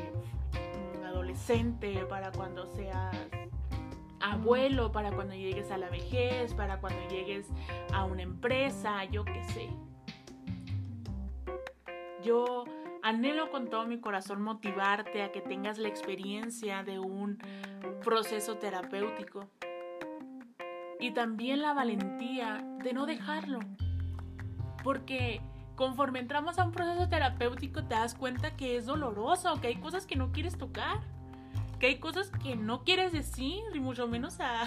adolescente, 1.06 2.06
para 2.06 2.32
cuando 2.32 2.66
seas 2.68 3.16
abuelo, 4.20 4.92
para 4.92 5.12
cuando 5.12 5.36
llegues 5.36 5.70
a 5.72 5.78
la 5.78 5.90
vejez, 5.90 6.54
para 6.54 6.80
cuando 6.80 7.00
llegues 7.10 7.48
a 7.94 8.06
una 8.06 8.22
empresa, 8.22 9.04
yo 9.06 9.26
qué 9.26 9.44
sé. 9.54 9.70
Yo 12.24 12.66
anhelo 13.02 13.52
con 13.52 13.70
todo 13.70 13.86
mi 13.86 14.00
corazón 14.00 14.42
motivarte 14.42 15.24
a 15.24 15.32
que 15.32 15.42
tengas 15.42 15.78
la 15.78 15.90
experiencia 15.90 16.84
de 16.84 17.00
un 17.00 17.38
proceso 18.04 18.58
terapéutico 18.58 19.48
y 21.00 21.12
también 21.12 21.62
la 21.62 21.74
valentía 21.74 22.64
de 22.82 22.94
no 22.94 23.06
dejarlo. 23.06 23.60
Porque 24.84 25.42
conforme 25.76 26.20
entramos 26.20 26.60
a 26.60 26.64
un 26.64 26.72
proceso 26.72 27.10
terapéutico 27.10 27.84
te 27.84 27.96
das 27.96 28.16
cuenta 28.16 28.56
que 28.56 28.78
es 28.78 28.86
doloroso, 28.86 29.60
que 29.60 29.68
hay 29.68 29.76
cosas 29.76 30.06
que 30.06 30.16
no 30.16 30.32
quieres 30.32 30.58
tocar, 30.58 31.02
que 31.80 31.88
hay 31.88 32.00
cosas 32.00 32.32
que 32.42 32.56
no 32.56 32.84
quieres 32.84 33.12
decir 33.12 33.62
y 33.74 33.80
mucho 33.82 34.08
menos 34.08 34.40
a 34.40 34.64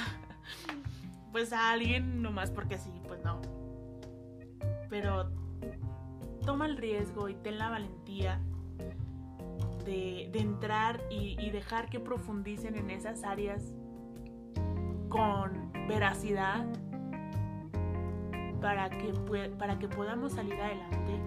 pues 1.33 1.53
a 1.53 1.71
alguien 1.71 2.23
nomás 2.23 2.51
porque 2.51 2.77
sí, 2.77 2.91
pues 3.09 3.25
no. 3.25 3.41
Pero 4.91 5.31
toma 6.47 6.65
el 6.65 6.79
riesgo 6.79 7.29
y 7.29 7.35
ten 7.35 7.59
la 7.59 7.69
valentía 7.69 8.41
de, 9.85 10.31
entrar 10.33 11.01
y, 11.11 11.37
y, 11.39 11.51
dejar 11.51 11.89
que 11.89 12.01
profundicen 12.01 12.77
en 12.77 12.91
esas 12.91 13.23
áreas 13.23 13.75
con 15.09 15.73
veracidad 15.89 16.67
para 18.61 18.91
que, 18.91 19.13
para 19.59 19.79
que 19.79 19.89
podamos 19.89 20.33
salir 20.33 20.55
adelante. 20.55 21.21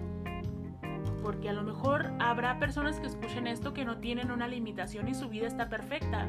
Porque 1.22 1.48
a 1.48 1.52
lo 1.52 1.62
mejor 1.62 2.12
habrá 2.18 2.58
personas 2.58 2.98
que 2.98 3.06
escuchen 3.06 3.46
esto 3.46 3.72
que 3.72 3.84
no 3.84 3.98
tienen 3.98 4.30
una 4.30 4.48
limitación 4.48 5.08
y 5.08 5.14
su 5.14 5.28
vida 5.28 5.46
está 5.46 5.68
perfecta 5.68 6.26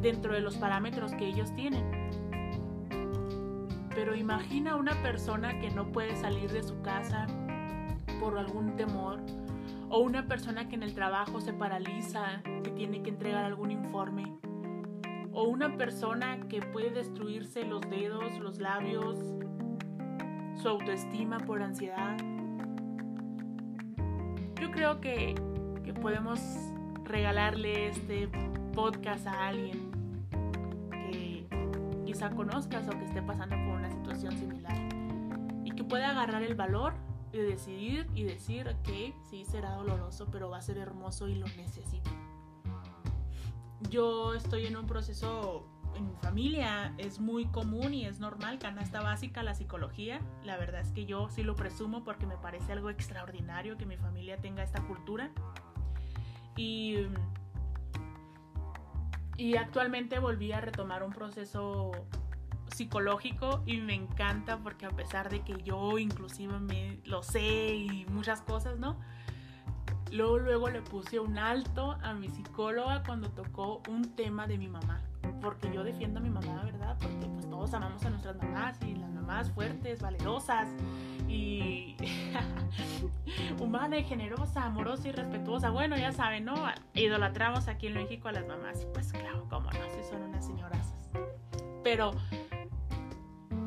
dentro 0.00 0.32
de 0.32 0.40
los 0.40 0.56
parámetros 0.56 1.12
que 1.14 1.26
ellos 1.26 1.54
tienen. 1.54 1.84
Pero 3.94 4.16
imagina 4.16 4.76
una 4.76 5.00
persona 5.02 5.60
que 5.60 5.70
no 5.70 5.92
puede 5.92 6.16
salir 6.16 6.50
de 6.50 6.62
su 6.62 6.80
casa, 6.82 7.26
por 8.20 8.38
algún 8.38 8.76
temor, 8.76 9.20
o 9.88 10.00
una 10.00 10.26
persona 10.26 10.68
que 10.68 10.74
en 10.74 10.82
el 10.82 10.94
trabajo 10.94 11.40
se 11.40 11.52
paraliza, 11.52 12.42
que 12.62 12.70
tiene 12.70 13.02
que 13.02 13.10
entregar 13.10 13.44
algún 13.44 13.70
informe, 13.70 14.36
o 15.32 15.44
una 15.44 15.76
persona 15.76 16.48
que 16.48 16.60
puede 16.60 16.90
destruirse 16.90 17.64
los 17.64 17.80
dedos, 17.82 18.38
los 18.38 18.58
labios, 18.58 19.18
su 20.60 20.68
autoestima 20.68 21.38
por 21.38 21.62
ansiedad. 21.62 22.16
yo 24.60 24.70
creo 24.70 25.00
que, 25.00 25.34
que 25.84 25.92
podemos 25.92 26.40
regalarle 27.04 27.88
este 27.88 28.28
podcast 28.72 29.26
a 29.26 29.48
alguien 29.48 29.90
que 30.90 31.46
quizá 32.06 32.30
conozcas 32.30 32.88
o 32.88 32.92
que 32.92 33.04
esté 33.04 33.20
pasando 33.22 33.56
por 33.56 33.76
una 33.76 33.90
situación 33.90 34.32
similar 34.38 34.74
y 35.64 35.70
que 35.72 35.84
pueda 35.84 36.10
agarrar 36.10 36.42
el 36.42 36.54
valor 36.54 36.94
de 37.38 37.44
decidir 37.44 38.06
y 38.14 38.24
decir 38.24 38.76
que 38.84 39.14
sí 39.28 39.44
será 39.44 39.74
doloroso, 39.74 40.26
pero 40.30 40.50
va 40.50 40.58
a 40.58 40.62
ser 40.62 40.78
hermoso 40.78 41.28
y 41.28 41.34
lo 41.34 41.46
necesito. 41.46 42.10
Yo 43.90 44.34
estoy 44.34 44.66
en 44.66 44.76
un 44.76 44.86
proceso 44.86 45.66
en 45.96 46.08
mi 46.08 46.16
familia 46.16 46.92
es 46.98 47.20
muy 47.20 47.46
común 47.46 47.94
y 47.94 48.06
es 48.06 48.18
normal, 48.18 48.58
canasta 48.58 49.00
básica, 49.00 49.42
la 49.42 49.54
psicología. 49.54 50.20
La 50.42 50.56
verdad 50.56 50.80
es 50.80 50.90
que 50.90 51.06
yo 51.06 51.28
sí 51.28 51.42
lo 51.42 51.54
presumo 51.54 52.04
porque 52.04 52.26
me 52.26 52.36
parece 52.36 52.72
algo 52.72 52.90
extraordinario 52.90 53.76
que 53.76 53.86
mi 53.86 53.96
familia 53.96 54.38
tenga 54.38 54.62
esta 54.62 54.82
cultura. 54.82 55.30
Y, 56.56 57.06
y 59.36 59.56
actualmente 59.56 60.18
volví 60.18 60.52
a 60.52 60.60
retomar 60.60 61.02
un 61.02 61.12
proceso 61.12 61.92
psicológico 62.68 63.62
y 63.66 63.78
me 63.78 63.94
encanta 63.94 64.58
porque 64.58 64.86
a 64.86 64.90
pesar 64.90 65.30
de 65.30 65.40
que 65.42 65.62
yo 65.62 65.98
inclusive 65.98 66.58
me 66.60 67.00
lo 67.04 67.22
sé 67.22 67.74
y 67.74 68.06
muchas 68.06 68.40
cosas, 68.42 68.78
¿no? 68.78 68.98
Luego, 70.10 70.38
luego 70.38 70.70
le 70.70 70.82
puse 70.82 71.18
un 71.18 71.38
alto 71.38 71.96
a 72.02 72.14
mi 72.14 72.28
psicóloga 72.28 73.02
cuando 73.04 73.30
tocó 73.30 73.82
un 73.88 74.14
tema 74.14 74.46
de 74.46 74.58
mi 74.58 74.68
mamá 74.68 75.02
porque 75.44 75.70
yo 75.72 75.84
defiendo 75.84 76.20
a 76.20 76.22
mi 76.22 76.30
mamá, 76.30 76.62
¿verdad? 76.64 76.96
Porque 76.98 77.26
pues 77.26 77.48
todos 77.48 77.74
amamos 77.74 78.02
a 78.04 78.10
nuestras 78.10 78.36
mamás 78.36 78.78
y 78.82 78.94
las 78.94 79.10
mamás 79.10 79.50
fuertes, 79.50 80.00
valerosas 80.00 80.68
y 81.28 81.96
humana 83.60 83.98
y 83.98 84.04
generosa, 84.04 84.64
amorosa 84.64 85.08
y 85.08 85.12
respetuosa. 85.12 85.70
Bueno, 85.70 85.96
ya 85.96 86.12
saben, 86.12 86.46
¿no? 86.46 86.54
Idolatramos 86.94 87.68
aquí 87.68 87.88
en 87.88 87.94
México 87.94 88.28
a 88.28 88.32
las 88.32 88.46
mamás 88.46 88.86
pues 88.94 89.12
claro, 89.12 89.46
cómo 89.50 89.70
no, 89.70 89.90
si 89.94 90.08
son 90.08 90.22
unas 90.22 90.46
señoras. 90.46 90.94
Pero 91.82 92.12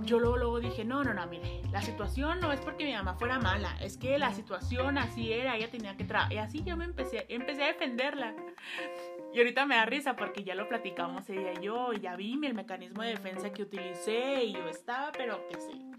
yo 0.08 0.20
luego, 0.20 0.38
luego 0.38 0.60
dije, 0.60 0.86
no, 0.86 1.04
no, 1.04 1.14
no, 1.14 1.28
mire, 1.28 1.62
la 1.72 1.82
situación 1.82 2.40
no 2.40 2.52
es 2.52 2.62
porque 2.62 2.86
mi 2.86 2.94
mamá 2.94 3.16
fuera 3.16 3.40
mala, 3.40 3.78
es 3.82 3.98
que 3.98 4.18
la 4.18 4.34
situación 4.34 4.98
así 4.98 5.34
era, 5.34 5.56
ella 5.58 5.70
tenía 5.70 5.96
que 5.98 6.06
trabajar. 6.06 6.34
Y 6.34 6.38
así 6.38 6.64
yo 6.64 6.78
me 6.78 6.86
empecé, 6.86 7.26
empecé 7.30 7.64
a 7.64 7.68
defenderla. 7.68 8.34
Y 9.34 9.38
ahorita 9.38 9.66
me 9.66 9.76
da 9.76 9.86
risa 9.86 10.16
porque 10.16 10.44
ya 10.44 10.56
lo 10.56 10.68
platicamos 10.70 11.30
ella 11.30 11.52
y 11.60 11.66
yo, 11.66 11.94
y 11.94 12.00
ya 12.00 12.16
vi 12.16 12.40
el 12.46 12.54
mecanismo 12.54 13.04
de 13.04 13.10
defensa 13.10 13.52
que 13.52 13.64
utilicé 13.64 14.46
y 14.46 14.54
yo 14.54 14.68
estaba, 14.70 15.12
pero 15.12 15.46
que 15.50 15.60
sí. 15.60 15.92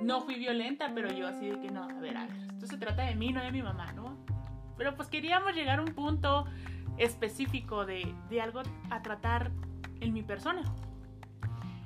No 0.00 0.20
fui 0.20 0.34
violenta, 0.36 0.92
pero 0.94 1.10
yo 1.10 1.26
así 1.26 1.48
de 1.48 1.58
que 1.60 1.70
no, 1.70 1.84
a 1.84 2.00
ver, 2.00 2.16
a 2.16 2.26
ver, 2.26 2.36
esto 2.52 2.66
se 2.66 2.76
trata 2.76 3.04
de 3.04 3.14
mí, 3.14 3.32
no 3.32 3.42
de 3.42 3.50
mi 3.50 3.62
mamá, 3.62 3.92
¿no? 3.92 4.18
Pero 4.76 4.94
pues 4.94 5.08
queríamos 5.08 5.54
llegar 5.54 5.78
a 5.78 5.82
un 5.82 5.94
punto 5.94 6.44
específico 6.98 7.86
de, 7.86 8.14
de 8.28 8.40
algo 8.40 8.62
a 8.90 9.02
tratar 9.02 9.50
en 10.00 10.12
mi 10.12 10.22
persona. 10.22 10.62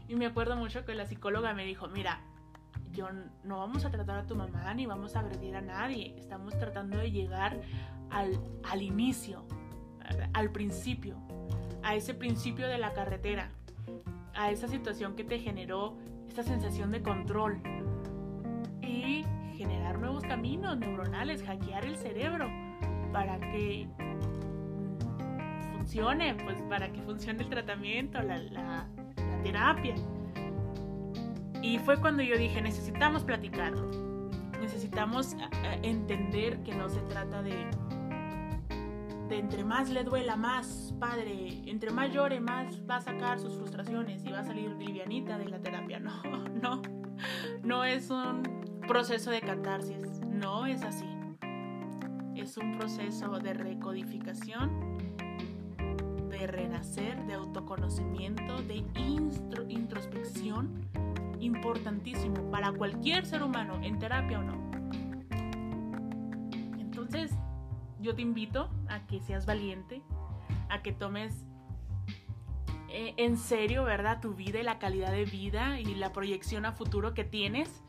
Y 0.08 0.16
me 0.16 0.26
acuerdo 0.26 0.56
mucho 0.56 0.84
que 0.84 0.94
la 0.94 1.06
psicóloga 1.06 1.52
me 1.52 1.64
dijo, 1.64 1.86
mira, 1.88 2.20
yo 2.92 3.08
no 3.44 3.58
vamos 3.58 3.84
a 3.84 3.90
tratar 3.90 4.18
a 4.18 4.26
tu 4.26 4.34
mamá 4.34 4.72
ni 4.74 4.86
vamos 4.86 5.14
a 5.14 5.20
agredir 5.20 5.54
a 5.54 5.60
nadie, 5.60 6.14
estamos 6.18 6.58
tratando 6.58 6.96
de 6.96 7.10
llegar 7.10 7.60
al, 8.10 8.40
al 8.64 8.82
inicio, 8.82 9.44
al 10.32 10.50
principio, 10.50 11.16
a 11.82 11.94
ese 11.94 12.14
principio 12.14 12.66
de 12.66 12.78
la 12.78 12.94
carretera, 12.94 13.50
a 14.34 14.50
esa 14.50 14.66
situación 14.66 15.14
que 15.14 15.24
te 15.24 15.38
generó 15.38 15.98
esta 16.28 16.42
sensación 16.42 16.90
de 16.90 17.02
control 17.02 17.60
y 18.80 19.24
generar 19.56 19.98
nuevos 19.98 20.22
caminos 20.22 20.78
neuronales, 20.78 21.42
hackear 21.42 21.84
el 21.84 21.96
cerebro 21.96 22.48
para 23.12 23.38
que 23.38 23.88
funcione, 25.72 26.34
pues 26.44 26.60
para 26.62 26.92
que 26.92 27.02
funcione 27.02 27.42
el 27.42 27.48
tratamiento, 27.48 28.20
la, 28.22 28.88
terapia. 29.42 29.94
Y 31.62 31.79
fue 31.79 32.01
cuando 32.01 32.22
yo 32.22 32.37
dije, 32.38 32.62
necesitamos 32.62 33.24
platicarlo, 33.24 33.90
necesitamos 34.61 35.35
eh, 35.35 35.81
entender 35.83 36.62
que 36.62 36.74
no 36.74 36.88
se 36.88 37.01
trata 37.01 37.42
de 37.42 37.68
de 39.29 39.38
entre 39.38 39.62
más 39.64 39.90
le 39.90 40.05
duela, 40.05 40.37
más 40.37 40.94
padre, 40.98 41.62
entre 41.66 41.90
más 41.90 42.12
llore, 42.12 42.40
más 42.40 42.81
va 42.88 42.96
a 42.96 43.01
sacar 43.01 43.38
sus 43.38 43.55
frustraciones 43.57 44.24
y 44.24 44.31
va 44.31 44.40
a 44.40 44.44
salir 44.44 44.70
livianita 44.70 45.38
de 45.38 45.48
la 45.48 45.59
terapia. 45.61 46.01
No, 46.09 46.22
no, 46.48 46.83
no 47.62 47.85
es 47.85 48.11
un 48.11 48.42
proceso 48.87 49.31
de 49.31 49.40
catarsis, 49.40 50.20
no 50.20 50.66
es 50.66 50.83
así. 50.83 51.07
Es 52.35 52.57
un 52.57 52.79
proceso 52.79 53.38
de 53.38 53.53
recodificación, 53.53 54.70
de 56.38 56.46
renacer, 56.46 57.24
de 57.27 57.35
autoconocimiento, 57.35 58.62
de 58.62 58.85
introspección, 59.68 60.88
importantísimo 61.40 62.51
para 62.51 62.72
cualquier 62.72 63.27
ser 63.27 63.42
humano, 63.42 63.81
en 63.83 63.98
terapia 63.98 64.38
o 64.38 64.42
no. 64.42 64.70
Entonces, 66.79 67.33
yo 68.01 68.14
te 68.14 68.22
invito 68.22 68.70
a 68.88 69.07
que 69.07 69.20
seas 69.20 69.46
valiente, 69.46 70.03
a 70.68 70.83
que 70.83 70.92
tomes 70.92 71.44
eh, 72.88 73.14
en 73.16 73.37
serio, 73.37 73.85
¿verdad? 73.85 74.20
Tu 74.20 74.35
vida 74.35 74.61
y 74.61 74.62
la 74.62 74.79
calidad 74.79 75.12
de 75.12 75.24
vida 75.24 75.81
y 75.81 75.94
la 75.94 76.12
proyección 76.12 76.64
a 76.64 76.72
futuro 76.72 77.14
que 77.14 77.24
tienes 77.24 77.83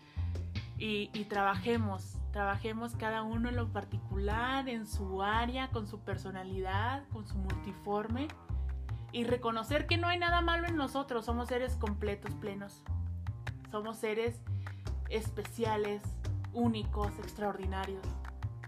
y, 0.77 1.09
y 1.13 1.25
trabajemos, 1.25 2.18
trabajemos 2.31 2.95
cada 2.95 3.23
uno 3.23 3.49
en 3.49 3.55
lo 3.55 3.71
particular, 3.71 4.69
en 4.69 4.85
su 4.85 5.23
área, 5.23 5.69
con 5.69 5.87
su 5.87 5.99
personalidad, 5.99 7.07
con 7.09 7.27
su 7.27 7.37
multiforme 7.37 8.27
y 9.11 9.23
reconocer 9.23 9.87
que 9.87 9.97
no 9.97 10.07
hay 10.07 10.19
nada 10.19 10.41
malo 10.41 10.67
en 10.67 10.75
nosotros, 10.75 11.25
somos 11.25 11.47
seres 11.47 11.75
completos, 11.75 12.33
plenos, 12.35 12.83
somos 13.71 13.97
seres 13.97 14.41
especiales, 15.09 16.01
únicos, 16.53 17.17
extraordinarios. 17.19 18.05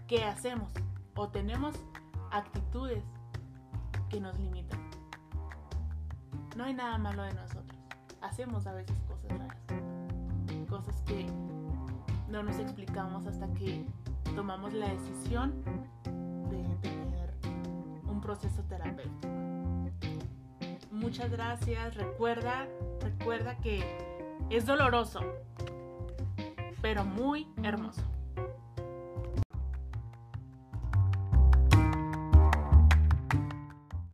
¿Qué 0.08 0.24
hacemos? 0.24 0.68
o 1.14 1.28
tenemos 1.28 1.74
actitudes 2.30 3.04
que 4.08 4.20
nos 4.20 4.38
limitan. 4.38 4.80
No 6.56 6.64
hay 6.64 6.74
nada 6.74 6.98
malo 6.98 7.22
de 7.22 7.34
nosotros. 7.34 7.78
Hacemos 8.20 8.66
a 8.66 8.72
veces 8.72 8.96
cosas 9.06 9.38
raras. 9.38 9.56
Cosas 10.68 11.02
que 11.02 11.26
no 12.32 12.42
nos 12.42 12.58
explicamos 12.58 13.26
hasta 13.26 13.46
que 13.52 13.84
tomamos 14.34 14.72
la 14.72 14.88
decisión 14.88 15.62
de 16.48 16.64
tener 16.80 17.34
un 18.08 18.22
proceso 18.22 18.62
terapéutico. 18.62 19.28
Muchas 20.90 21.30
gracias. 21.30 21.94
Recuerda, 21.94 22.66
recuerda 23.02 23.58
que 23.58 23.84
es 24.48 24.64
doloroso, 24.64 25.20
pero 26.80 27.04
muy 27.04 27.46
hermoso. 27.62 28.02